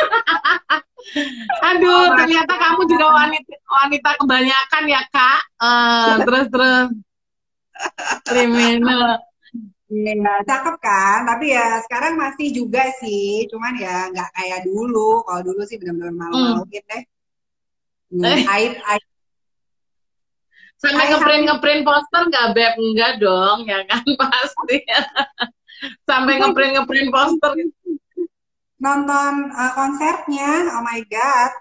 [1.73, 5.41] Aduh, ternyata kamu juga wanita wanita kebanyakan ya kak.
[5.59, 6.87] Uh, terus terus
[8.27, 9.19] kriminal.
[9.89, 11.25] Iya, cakep kan.
[11.25, 13.49] Tapi ya sekarang masih juga sih.
[13.49, 15.25] Cuman ya nggak kayak dulu.
[15.25, 17.03] Kalau dulu sih benar-benar malu-maluin deh.
[18.09, 18.39] Hmm, eh.
[18.45, 19.03] aib, aib.
[20.79, 24.77] Sampai ngeprint ngeprint poster nggak beb enggak dong ya kan pasti.
[26.07, 27.53] Sampai ngeprint ngeprint poster
[28.79, 31.51] nonton uh, konsernya oh my god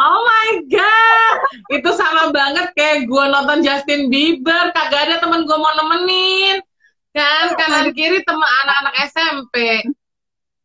[0.00, 1.36] oh my god
[1.76, 6.64] itu sama banget kayak gue nonton Justin Bieber kagak ada temen gue mau nemenin
[7.10, 9.82] Kan kanan kiri teman anak-anak SMP.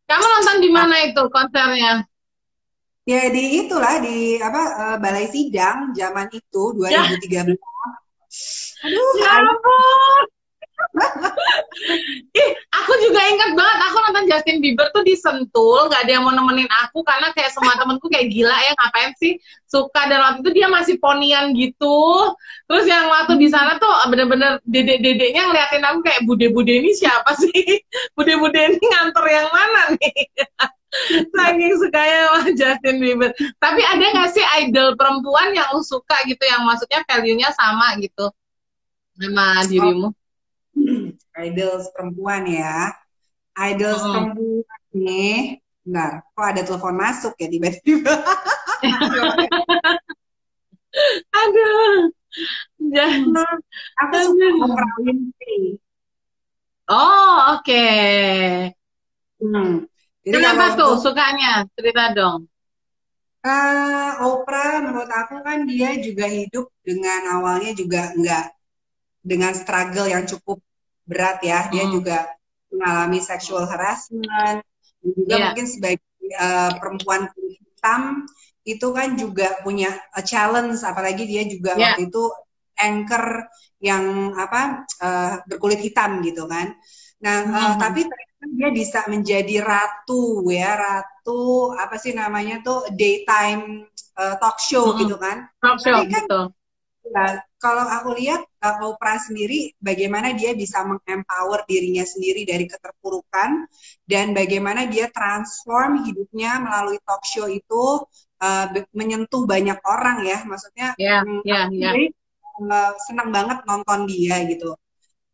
[0.06, 2.06] Kamu nonton di mana itu konsernya?
[3.06, 7.58] Ya di itulah di apa eh, Balai Sidang zaman itu 2013.
[8.86, 10.35] Aduh, Ya ampun.
[12.40, 16.24] Ih, aku juga ingat banget aku nonton Justin Bieber tuh di Sentul, nggak ada yang
[16.24, 19.36] mau nemenin aku karena kayak semua temenku kayak gila ya ngapain sih
[19.68, 22.32] suka dan waktu itu dia masih ponian gitu.
[22.68, 27.80] Terus yang waktu di sana tuh bener-bener dedek-dedeknya ngeliatin aku kayak bude-bude ini siapa sih?
[28.16, 30.16] Bude-bude ini ngantor yang mana nih?
[31.36, 33.30] Saking sukanya sama Justin Bieber.
[33.60, 38.32] Tapi ada nggak sih idol perempuan yang suka gitu, yang maksudnya value-nya sama gitu
[39.16, 40.12] sama dirimu?
[41.38, 42.92] Idols perempuan ya.
[43.56, 44.12] Idols Mm-mm.
[44.12, 45.40] perempuan nih.
[45.86, 48.10] Bentar, kok ada telepon masuk ya tiba-tiba?
[51.30, 52.10] Aduh.
[52.80, 53.56] Jangan.
[54.02, 55.80] Aku suka Oprah Winfrey.
[56.86, 57.86] Oh, oke.
[59.42, 59.84] Hmm.
[60.26, 61.64] Jadi Kenapa tuh untuk- sukanya?
[61.74, 62.50] Cerita dong.
[63.46, 68.50] Eh, Oprah menurut aku kan dia juga hidup dengan awalnya juga enggak
[69.22, 70.58] dengan struggle yang cukup
[71.06, 71.70] berat ya.
[71.72, 71.92] Dia Hmm.
[71.96, 72.16] juga
[72.70, 74.26] mengalami sexual harassment
[75.00, 75.44] dan juga Iya.
[75.50, 78.02] mungkin sebagai eh, perempuan kulit hitam
[78.66, 81.94] itu kan juga punya a challenge apalagi dia juga Iya.
[81.94, 82.22] waktu itu
[82.76, 83.24] anchor
[83.78, 84.04] yang
[84.34, 86.74] apa eh, berkulit hitam gitu kan.
[87.22, 87.78] Nah, eh, Hmm.
[87.80, 93.86] tapi ternyata dia bisa menjadi ratu ya, ratu apa sih namanya tuh daytime
[94.18, 94.98] eh, talk show Hmm.
[95.06, 95.46] gitu kan.
[95.62, 96.44] Talk show, Tapi kan- betul.
[97.14, 97.30] Nah,
[97.66, 103.50] kalau aku lihat uh, Oprah sendiri bagaimana dia bisa mengempower dirinya sendiri dari keterpurukan
[104.12, 107.84] dan bagaimana dia transform hidupnya melalui talk show itu
[108.46, 108.66] uh,
[108.98, 111.90] menyentuh banyak orang ya maksudnya Ya, hmm, ya, aku ya.
[111.90, 112.04] sendiri,
[112.70, 114.70] uh, senang banget nonton dia gitu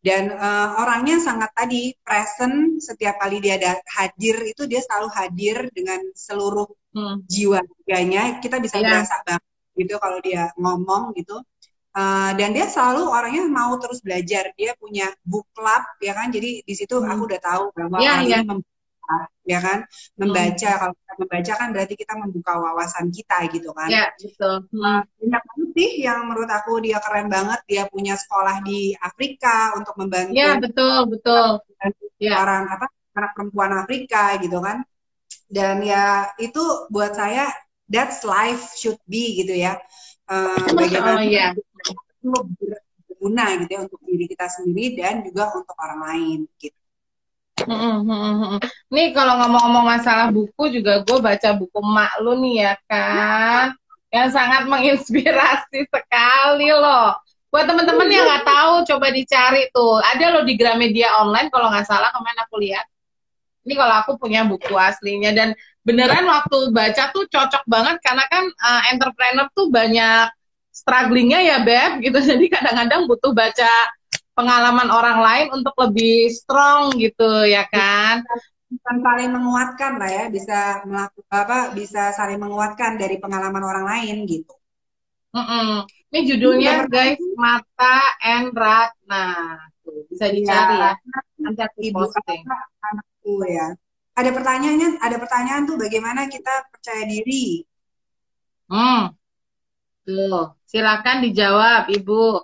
[0.02, 5.56] dan uh, orangnya sangat tadi present setiap kali dia ada hadir itu dia selalu hadir
[5.76, 7.24] dengan seluruh Hmm.
[7.24, 8.84] jiwa raganya kita bisa Iya.
[9.00, 9.44] berasa banget
[9.80, 11.40] gitu kalau dia ngomong gitu
[11.92, 16.64] Uh, dan dia selalu orangnya mau terus belajar dia punya book club ya kan jadi
[16.64, 17.12] di situ Hmm.
[17.12, 18.38] aku udah tahu bahwa Iya, iya.
[18.40, 19.78] ini membaca ya kan
[20.16, 24.54] membaca kalau kita membaca kan berarti kita membuka wawasan kita gitu kan Ya, betul.
[24.72, 24.80] Hmm.
[24.80, 29.76] Uh, banyak banget sih yang menurut aku dia keren banget dia punya sekolah di Afrika
[29.76, 31.60] untuk membantu Ya, betul, betul.
[32.16, 32.40] Ya.
[32.40, 34.80] orang apa anak perempuan Afrika gitu kan
[35.52, 37.52] dan ya itu buat saya
[37.84, 39.76] that's life should be gitu ya
[40.72, 41.46] Bagaimana Oh, iya.
[41.52, 42.30] itu
[43.08, 46.78] berguna gitu ya untuk diri kita sendiri dan juga untuk orang lain gitu.
[48.90, 53.76] Nih kalau ngomong-ngomong masalah buku juga gue baca buku mak lu nih ya kan,
[54.10, 57.14] yang sangat menginspirasi sekali loh.
[57.52, 60.00] Buat temen-temen yang nggak tahu, coba dicari tuh.
[60.00, 62.86] Ada loh di Gramedia online kalau nggak salah kemarin aku lihat.
[63.62, 65.54] Ini kalau aku punya buku aslinya dan
[65.86, 70.30] beneran waktu baca tuh cocok banget karena kan uh, entrepreneur tuh banyak
[70.74, 72.18] strugglingnya ya beb gitu.
[72.30, 73.72] Jadi kadang-kadang butuh baca
[74.32, 78.26] pengalaman orang lain untuk lebih strong gitu ya kan.
[78.72, 84.24] Bukan saling menguatkan lah ya bisa melakukan apa bisa saling menguatkan dari pengalaman orang lain
[84.24, 84.56] gitu
[85.32, 85.88] Mm-mm.
[86.12, 89.56] Ini judulnya guys Mata and Ratna.
[89.80, 90.92] Tuh, bisa dicari ya.
[91.40, 92.44] Nanti aku ibu posting.
[93.22, 93.66] Anakku ya
[94.12, 97.62] ada pertanyaannya ada pertanyaan tuh bagaimana kita percaya diri
[98.72, 99.12] Hmm.
[100.08, 102.40] Tuh, silakan dijawab Ibu.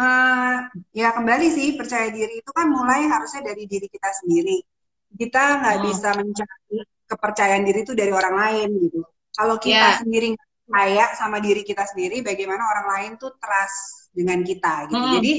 [0.00, 0.56] Eh,
[0.96, 4.56] ya kembali sih percaya diri itu kan mulai harusnya dari diri kita sendiri.
[5.20, 5.84] Kita nggak Hmm.
[5.84, 9.04] bisa mencari kepercayaan diri itu dari orang lain gitu.
[9.36, 10.00] Kalau kita Ya.
[10.00, 10.32] sendiri
[10.64, 14.96] percaya sama diri kita sendiri, bagaimana orang lain tuh trust dengan kita gitu.
[14.96, 15.14] Hmm.
[15.20, 15.32] Jadi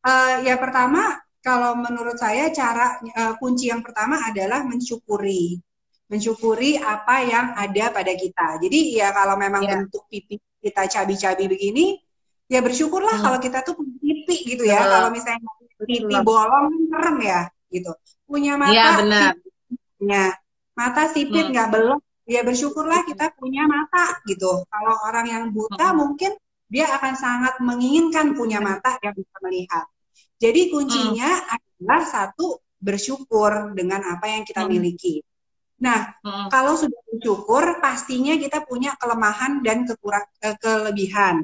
[0.00, 5.56] eh, ya pertama kalau menurut saya cara eh, kunci yang pertama adalah mensyukuri.
[6.10, 8.58] Mensyukuri apa yang ada pada kita.
[8.60, 9.78] Jadi ya kalau memang Ya.
[9.78, 11.96] bentuk pipi kita cabi-cabi begini,
[12.50, 13.24] ya bersyukurlah Hmm.
[13.24, 14.84] kalau kita tuh punya pipi gitu ya.
[14.84, 14.92] Betul.
[14.92, 16.22] Kalau misalnya pipi Betul.
[16.26, 17.92] bolong serem ya gitu.
[18.26, 19.32] Punya mata Iya, benar.
[19.38, 20.24] sipitnya,
[20.76, 21.52] mata sipit Hmm.
[21.54, 24.66] nggak belok, ya bersyukurlah kita punya mata gitu.
[24.66, 25.98] Kalau orang yang buta Hmm.
[26.04, 26.34] mungkin
[26.68, 29.86] dia akan sangat menginginkan punya mata yang bisa melihat.
[30.40, 34.72] Jadi kuncinya adalah satu bersyukur dengan apa yang kita Hmm.
[34.72, 35.20] miliki.
[35.84, 36.48] Nah, Mm-mm.
[36.52, 41.36] kalau sudah bersyukur, pastinya kita punya kelemahan dan kekurang, eh, kelebihan.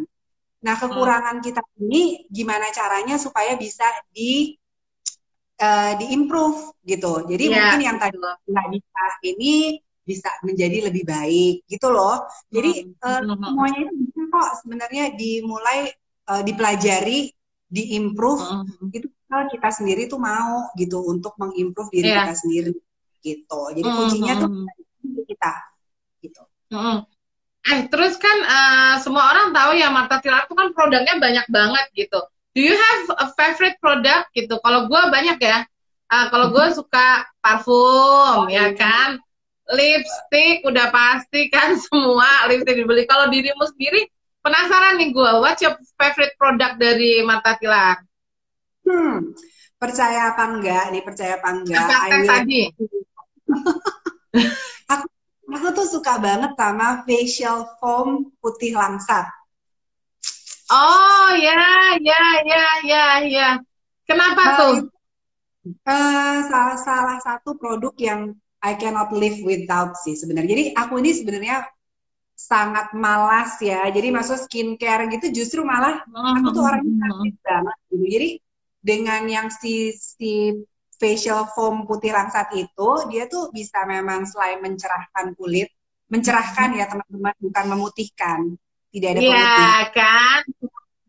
[0.65, 4.57] Nah, kekurangan kita ini gimana caranya supaya bisa di
[5.61, 7.25] eh, diimprove gitu.
[7.31, 9.55] Jadi Iya, mungkin yang tadi nggak bisa ini
[10.07, 12.15] bisa menjadi lebih baik gitu loh.
[12.53, 12.71] Jadi
[13.03, 13.25] Hmm.
[13.27, 13.43] Hmm.
[13.43, 15.79] semuanya itu bisa kok sebenarnya dimulai
[16.27, 17.19] eh, dipelajari,
[17.67, 18.95] diimprove Mm-mm.
[18.95, 22.23] itu kalau kita sendiri tuh mau gitu untuk mengimprove diri Iya.
[22.23, 22.71] kita sendiri
[23.21, 23.61] gitu.
[23.75, 24.67] Jadi Hmm, kuncinya tuh hmm,
[25.03, 25.53] di kita
[26.23, 26.43] gitu.
[26.71, 26.99] hmm.
[27.67, 31.87] Eh, terus kan eh, semua orang tahu ya Marta Tilaar itu kan produknya banyak banget
[31.99, 32.23] gitu.
[32.55, 34.57] Do you have a favorite product gitu?
[34.63, 35.67] Kalau gue banyak ya.
[36.07, 39.19] Eh, kalau gue suka parfum, ya kan?
[39.67, 43.03] Lipstick udah pasti kan semua lipstick dibeli.
[43.11, 44.07] Kalau dirimu sendiri
[44.47, 47.99] penasaran nih gue, what's your favorite product dari Marta Tilaar?
[48.87, 49.35] Hmm,
[49.83, 51.87] percaya apa enggak nih, percaya apa enggak?
[52.21, 52.61] Will- tadi?
[54.93, 55.05] aku
[55.57, 58.09] aku tuh suka banget sama facial foam
[58.43, 59.27] putih langsat.
[60.71, 61.55] Oh ya,
[62.09, 62.21] ya,
[62.51, 63.03] ya, ya,
[63.35, 63.49] ya.
[64.07, 64.73] Kenapa Nah, tuh?
[65.87, 68.21] eh, salah, salah satu produk yang
[68.63, 70.51] I cannot live without sih sebenarnya.
[70.55, 71.57] Jadi aku ini sebenarnya
[72.51, 73.79] sangat malas ya.
[73.97, 75.95] Jadi masuk skincare gitu justru malah
[76.37, 78.05] aku tuh orangnya aktif banget gitu.
[78.15, 78.29] Jadi
[78.89, 80.31] dengan yang si si
[81.01, 85.69] facial foam putih langsat itu dia tuh bisa memang selain mencerahkan kulit,
[86.13, 88.41] mencerahkan ya teman-teman bukan memutihkan.
[88.95, 90.43] Tidak ada Iya pemutih kan?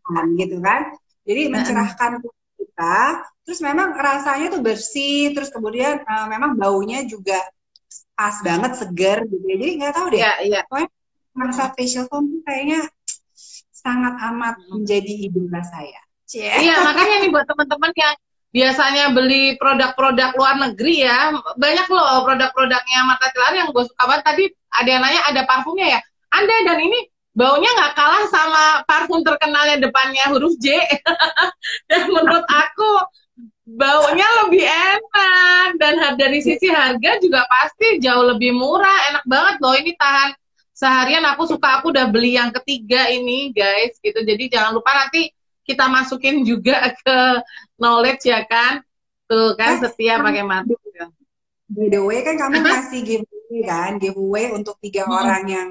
[0.06, 0.82] kan, gitu kan.
[1.28, 2.98] Jadi mencerahkan kulit kita,
[3.44, 7.38] terus memang rasanya tuh bersih, terus kemudian eh, memang baunya juga
[8.18, 9.56] pas banget, segar gitu ya.
[9.62, 10.60] Jadi nggak tahu deh, Iya, iya.
[11.38, 12.90] Masa facial foam kayaknya
[13.88, 16.02] sangat amat menjadi idola saya.
[16.28, 16.50] Cie.
[16.50, 18.16] Iya, makanya nih buat teman-teman yang
[18.52, 24.24] biasanya beli produk-produk luar negeri ya, banyak loh produk-produknya Marta Tilaar yang gue suka banget.
[24.28, 24.44] Tadi
[24.76, 26.00] ada yang nanya ada parfumnya ya.
[26.36, 27.00] Anda dan ini
[27.38, 30.84] baunya nggak kalah sama parfum terkenalnya depannya huruf J.
[31.90, 32.92] dan menurut aku
[33.68, 39.16] baunya lebih enak dan dari sisi harga juga pasti jauh lebih murah.
[39.16, 40.36] Enak banget loh ini tahan
[40.78, 44.22] seharian aku suka aku udah beli yang ketiga ini guys gitu.
[44.22, 45.34] Jadi jangan lupa nanti
[45.66, 47.18] kita masukin juga ke
[47.76, 48.86] knowledge ya kan.
[49.26, 50.74] Tuh kan Eh, setia kan- pakai mata.
[51.68, 52.70] By the way kan kamu Apa?
[52.80, 55.20] ngasih giveaway kan, giveaway untuk tiga Hmm.
[55.20, 55.70] orang yang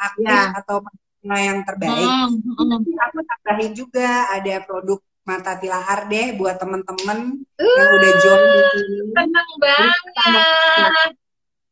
[0.00, 0.48] aktif Ya.
[0.56, 2.08] atau pengguna yang terbaik.
[2.08, 2.80] Hmm, hmm.
[2.88, 7.18] Aku tambahin juga ada produk Mata Tilaar deh buat temen-temen
[7.58, 8.96] Uh, yang udah join di sini.
[9.12, 11.10] Seneng banget.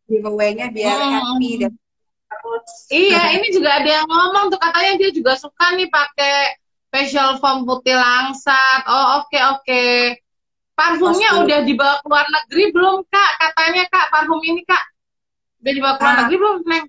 [0.04, 1.12] Giveaway-nya biar Hmm.
[1.16, 1.72] happy dan
[2.28, 2.68] terus.
[2.90, 6.36] Iya, ini juga ada yang ngomong tuh katanya dia juga suka nih pakai
[6.90, 8.80] facial foam putih langsat.
[8.86, 9.84] Oh, oke oke.
[10.74, 11.42] Parfumnya Pasti.
[11.46, 13.30] udah dibawa ke luar negeri belum, Kak?
[13.38, 14.82] Katanya, Kak, parfum ini, Kak.
[15.62, 16.18] Udah dibawa ke luar Ah.
[16.26, 16.84] negeri belum, Neng?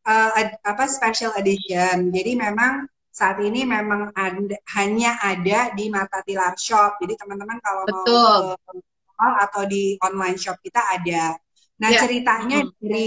[0.00, 2.12] eh, ad- apa special edition.
[2.12, 7.00] Jadi memang saat ini memang ada, hanya ada di Mata Tilar Shop.
[7.00, 8.56] Jadi teman-teman kalau Betul.
[8.56, 8.76] mau
[9.16, 11.36] ke atau di online shop kita ada.
[11.80, 12.00] Nah, Ya.
[12.04, 12.72] ceritanya Mhm.
[12.80, 13.04] dari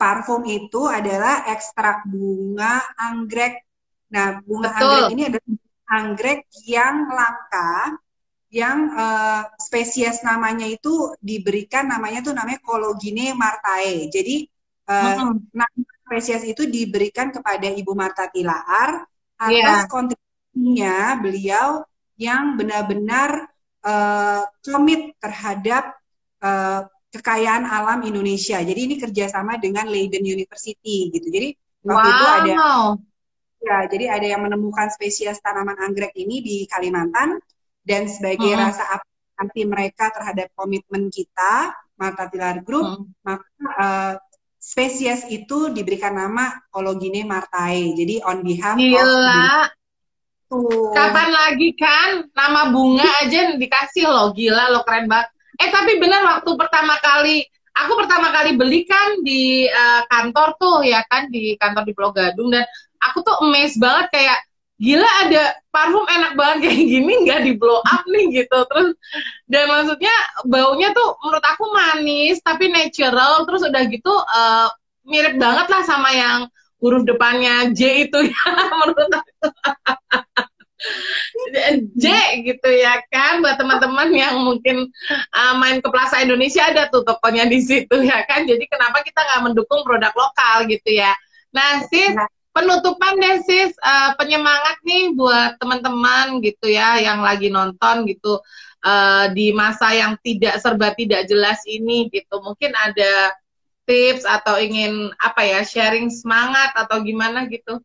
[0.00, 3.54] parfum itu adalah ekstrak bunga anggrek.
[4.14, 4.78] Nah, bunga Betul.
[4.80, 5.46] anggrek ini adalah
[5.98, 7.70] anggrek yang langka
[8.48, 14.08] yang eh, spesies namanya itu diberikan namanya tuh namanya Cologine martae.
[14.14, 14.34] Jadi
[14.88, 15.50] eh, Mhm.
[15.52, 19.04] nama spesies itu diberikan kepada Ibu Marta Tilaar
[19.36, 21.84] atas kontribusinya beliau
[22.16, 23.30] yang benar-benar
[23.84, 25.84] eh, komit terhadap
[26.42, 28.60] eh, kekayaan alam Indonesia.
[28.60, 31.28] Jadi ini kerjasama dengan Leiden University gitu.
[31.28, 31.48] Jadi
[31.84, 32.84] waktu itu ada Wow.
[33.58, 37.40] ya, jadi ada yang menemukan spesies tanaman anggrek ini di Kalimantan
[37.82, 38.60] dan sebagai Mhm.
[38.60, 43.04] rasa apresiasi mereka terhadap komitmen kita Marta Tilar Group Mhm.
[43.24, 43.46] maka
[43.78, 44.14] eh,
[44.58, 47.94] spesies itu diberikan nama Cologine martae.
[47.94, 49.70] Jadi on behalf of Gila.
[50.48, 50.90] Tuh.
[50.96, 55.28] Kapan lagi kan nama bunga aja dikasih lo gila lo keren banget.
[55.58, 57.42] Eh tapi benar waktu pertama kali
[57.74, 62.12] aku pertama kali beli kan di eh, kantor tuh ya kan di kantor di Pulau
[62.14, 62.50] Gadung.
[62.50, 62.64] Dan
[63.02, 64.38] aku tuh amazed banget kayak
[64.78, 68.58] gila ada parfum enak banget kayak gini nggak di blow up nih gitu.
[68.70, 68.88] Terus
[69.50, 70.14] dan maksudnya
[70.46, 73.46] baunya tuh menurut aku manis tapi natural.
[73.46, 74.68] Terus udah gitu eh,
[75.08, 76.38] mirip banget lah sama yang
[76.78, 78.42] huruf depannya J itu ya
[78.78, 79.50] menurut aku.
[81.98, 82.06] J
[82.46, 84.86] gitu ya kan buat teman-teman yang mungkin
[85.34, 88.46] uh, main ke Plaza Indonesia ada tuh tokonya di situ ya kan.
[88.46, 91.12] Jadi kenapa kita nggak mendukung produk lokal gitu ya?
[91.50, 92.28] Nah sis Nah.
[92.54, 93.74] penutupan deh sis.
[93.82, 98.38] Uh, penyemangat nih buat teman-teman gitu ya yang lagi nonton gitu
[98.86, 102.38] uh, di masa yang tidak serba tidak jelas ini gitu.
[102.38, 103.34] Mungkin ada
[103.88, 107.80] tips atau ingin apa ya sharing semangat atau gimana gitu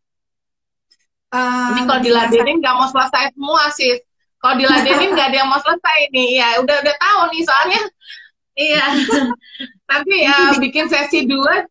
[1.34, 3.98] Um, ini kalau diladenin nggak mau selesai semua sih.
[4.38, 6.30] Kalau diladenin nggak ada yang mau selesai nih.
[6.38, 7.82] Ya udah udah tahu nih soalnya.
[8.54, 8.86] Iya.
[9.90, 11.66] Nanti ya bikin sesi dua.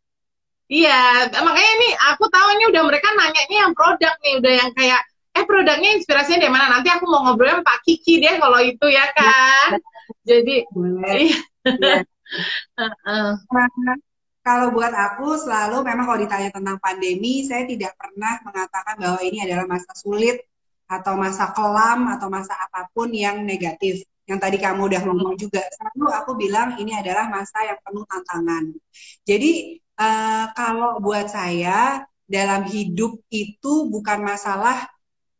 [0.67, 1.31] Iya.
[1.31, 5.01] Makanya ini aku tahu ini udah mereka nanyanya yang produk nih, udah yang kayak
[5.33, 6.67] eh produknya inspirasinya dari mana?
[6.77, 9.79] Nanti aku mau ngobrol sama Pak Kiki deh kalau itu ya kan.
[10.27, 11.31] Jadi Boleh.
[11.31, 11.39] Iya.
[12.73, 13.37] Nah,
[14.43, 19.39] kalau buat aku selalu memang kalau ditanya tentang pandemi, saya tidak pernah mengatakan bahwa ini
[19.47, 20.43] adalah masa sulit
[20.91, 24.03] atau masa kelam atau masa apa pun yang negatif.
[24.27, 28.65] Yang tadi kamu udah ngomong juga, selalu aku bilang ini adalah masa yang penuh tantangan.
[29.23, 34.91] Jadi uh, kalau buat saya dalam hidup itu bukan masalah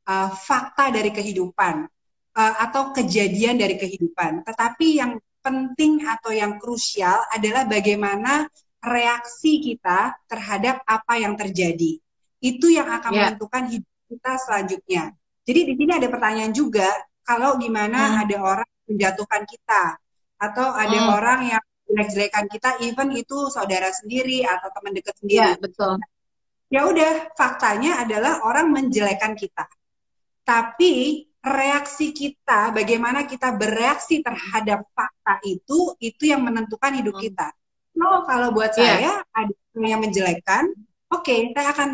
[0.07, 1.91] uh, fakta dari kehidupan
[2.39, 8.47] uh, atau kejadian dari kehidupan, tetapi yang penting atau yang krusial adalah bagaimana
[8.83, 12.03] reaksi kita terhadap apa yang terjadi.
[12.43, 13.21] Itu yang akan yeah.
[13.31, 15.05] menentukan hidup kita selanjutnya.
[15.47, 16.91] Jadi di sini ada pertanyaan juga,
[17.23, 18.23] kalau gimana hmm.
[18.27, 19.99] ada orang menjatuhkan kita,
[20.43, 21.15] atau ada hmm.
[21.15, 25.55] orang yang jelek-jelekan kita, even itu saudara sendiri atau teman dekat sendiri.
[25.55, 25.99] Ya, betul.
[26.73, 29.71] Ya udah, faktanya adalah orang menjelekan kita.
[30.43, 37.25] Tapi reaksi kita, bagaimana kita bereaksi terhadap fakta itu, itu yang menentukan hidup hmm.
[37.31, 37.49] kita.
[37.93, 38.99] No, kalau buat yeah.
[38.99, 40.73] saya ada yang menjelekkan,
[41.13, 41.89] oke, okay, saya akan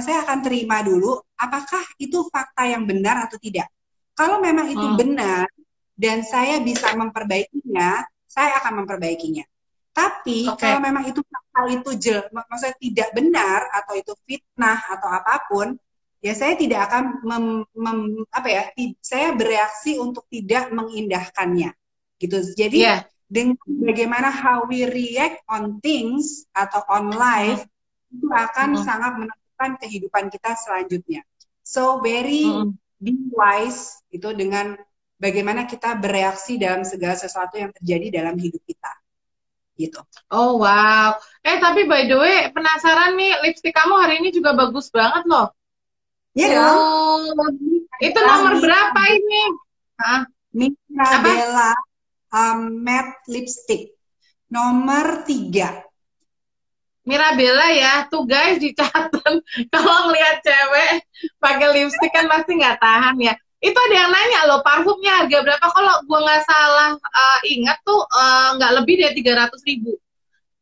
[0.00, 3.68] saya akan terima dulu apakah itu fakta yang benar atau tidak.
[4.16, 4.98] Kalau memang itu hmm.
[4.98, 5.46] benar
[5.94, 9.44] dan saya bisa memperbaikinya, saya akan memperbaikinya.
[9.94, 10.58] Tapi okay.
[10.58, 15.74] kalau memang itu fakta itu jel, maksudnya tidak benar atau itu fitnah atau apa pun,
[16.22, 17.98] ya saya tidak akan mem, mem,
[18.30, 18.62] apa ya,
[19.02, 21.74] saya bereaksi untuk tidak mengindahkannya,
[22.18, 22.38] gitu.
[22.54, 27.62] Jadi yeah dengan bagaimana how we react on things atau on life
[28.08, 28.82] itu akan mm.
[28.82, 31.20] sangat menentukan kehidupan kita selanjutnya.
[31.60, 32.72] So very mm.
[32.96, 34.80] be wise itu dengan
[35.20, 38.92] bagaimana kita bereaksi dalam segala sesuatu yang terjadi dalam hidup kita.
[39.76, 40.00] Gitu.
[40.32, 41.14] Oh wow.
[41.44, 45.52] Eh tapi by the way penasaran nih lipstick kamu hari ini juga bagus banget loh.
[46.32, 47.34] Iya yeah, oh,
[47.98, 49.42] Itu nomor berapa ini?
[49.98, 50.22] Hah?
[50.54, 51.74] Mira Bella
[52.32, 53.98] um, matte lipstick
[54.48, 55.84] nomor tiga.
[57.08, 59.08] Mirabella ya, tuh guys dicatat
[59.72, 61.08] kalau ngeliat cewek
[61.40, 63.32] pakai lipstick kan pasti nggak tahan ya.
[63.58, 65.66] Itu ada yang nanya loh parfumnya harga berapa?
[65.72, 69.96] Kalau gua nggak salah uh, ingat tuh uh, nggak uh, lebih dari tiga ratus ribu.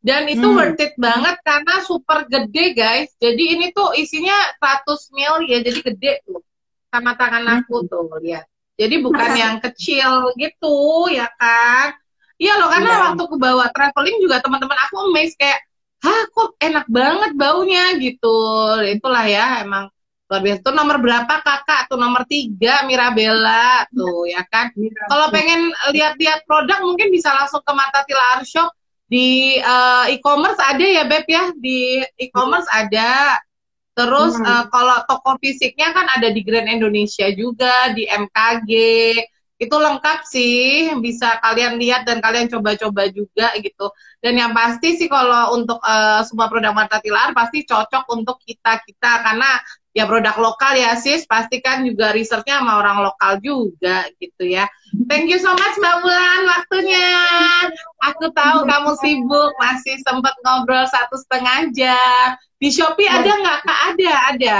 [0.07, 0.55] Dan itu hmm.
[0.55, 3.11] worth it banget karena super gede guys.
[3.19, 4.87] Jadi ini tuh isinya 100
[5.19, 6.47] ml ya, jadi gede tuh.
[6.95, 7.91] Sama tangan aku hmm.
[7.91, 8.47] tuh lihat.
[8.77, 11.97] Jadi bukan yang kecil gitu ya kan.
[12.37, 13.01] Iya loh karena ya.
[13.09, 15.64] waktu ke bawa traveling juga teman-teman aku amazed kayak
[16.05, 18.37] hah kok enak banget baunya gitu.
[18.85, 19.89] Itulah ya emang
[20.29, 20.61] luar biasa.
[20.61, 21.89] Tuh nomor berapa kakak?
[21.89, 24.68] Tuh nomor tiga Mirabella tuh ya kan.
[25.09, 28.68] Kalau pengen lihat-lihat produk mungkin bisa langsung ke Mata Tilar Shop
[29.07, 33.39] di uh, e-commerce ada ya Beb ya di e-commerce ada
[33.97, 34.45] Terus hmm.
[34.45, 38.71] uh, kalau toko fisiknya kan ada di Grand Indonesia juga, di MKG.
[39.57, 43.89] Itu lengkap sih, bisa kalian lihat dan kalian coba-coba juga gitu.
[44.21, 49.25] Dan yang pasti sih kalau untuk uh, semua produk mata tilar pasti cocok untuk kita-kita
[49.25, 49.57] karena
[49.97, 54.69] ya produk lokal ya sis, pasti kan juga researchnya sama orang lokal juga gitu ya.
[55.09, 57.09] Thank you so much Mbak Bulan waktunya.
[58.13, 62.37] Aku tahu kamu sibuk, masih sempat ngobrol satu setengah jam.
[62.61, 63.79] Di Shopee ada nggak kak?
[63.97, 64.57] Ada, ada,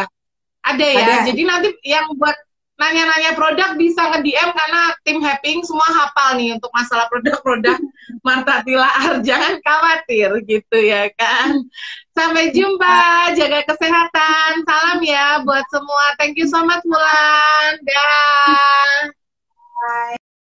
[0.73, 1.05] ada ya.
[1.05, 1.15] Ada.
[1.29, 2.46] Jadi nanti yang buat
[2.77, 7.81] nanya-nanya produk bisa nge DM karena tim Happing semua hafal nih untuk masalah produk-produk
[8.27, 9.25] Marta Tilaar.
[9.25, 11.65] Jangan khawatir gitu ya kan.
[12.13, 14.65] Sampai jumpa, jaga kesehatan.
[14.69, 16.05] Salam ya buat semua.
[16.21, 17.73] Thank you so much Mulan.
[17.85, 19.17] Dah.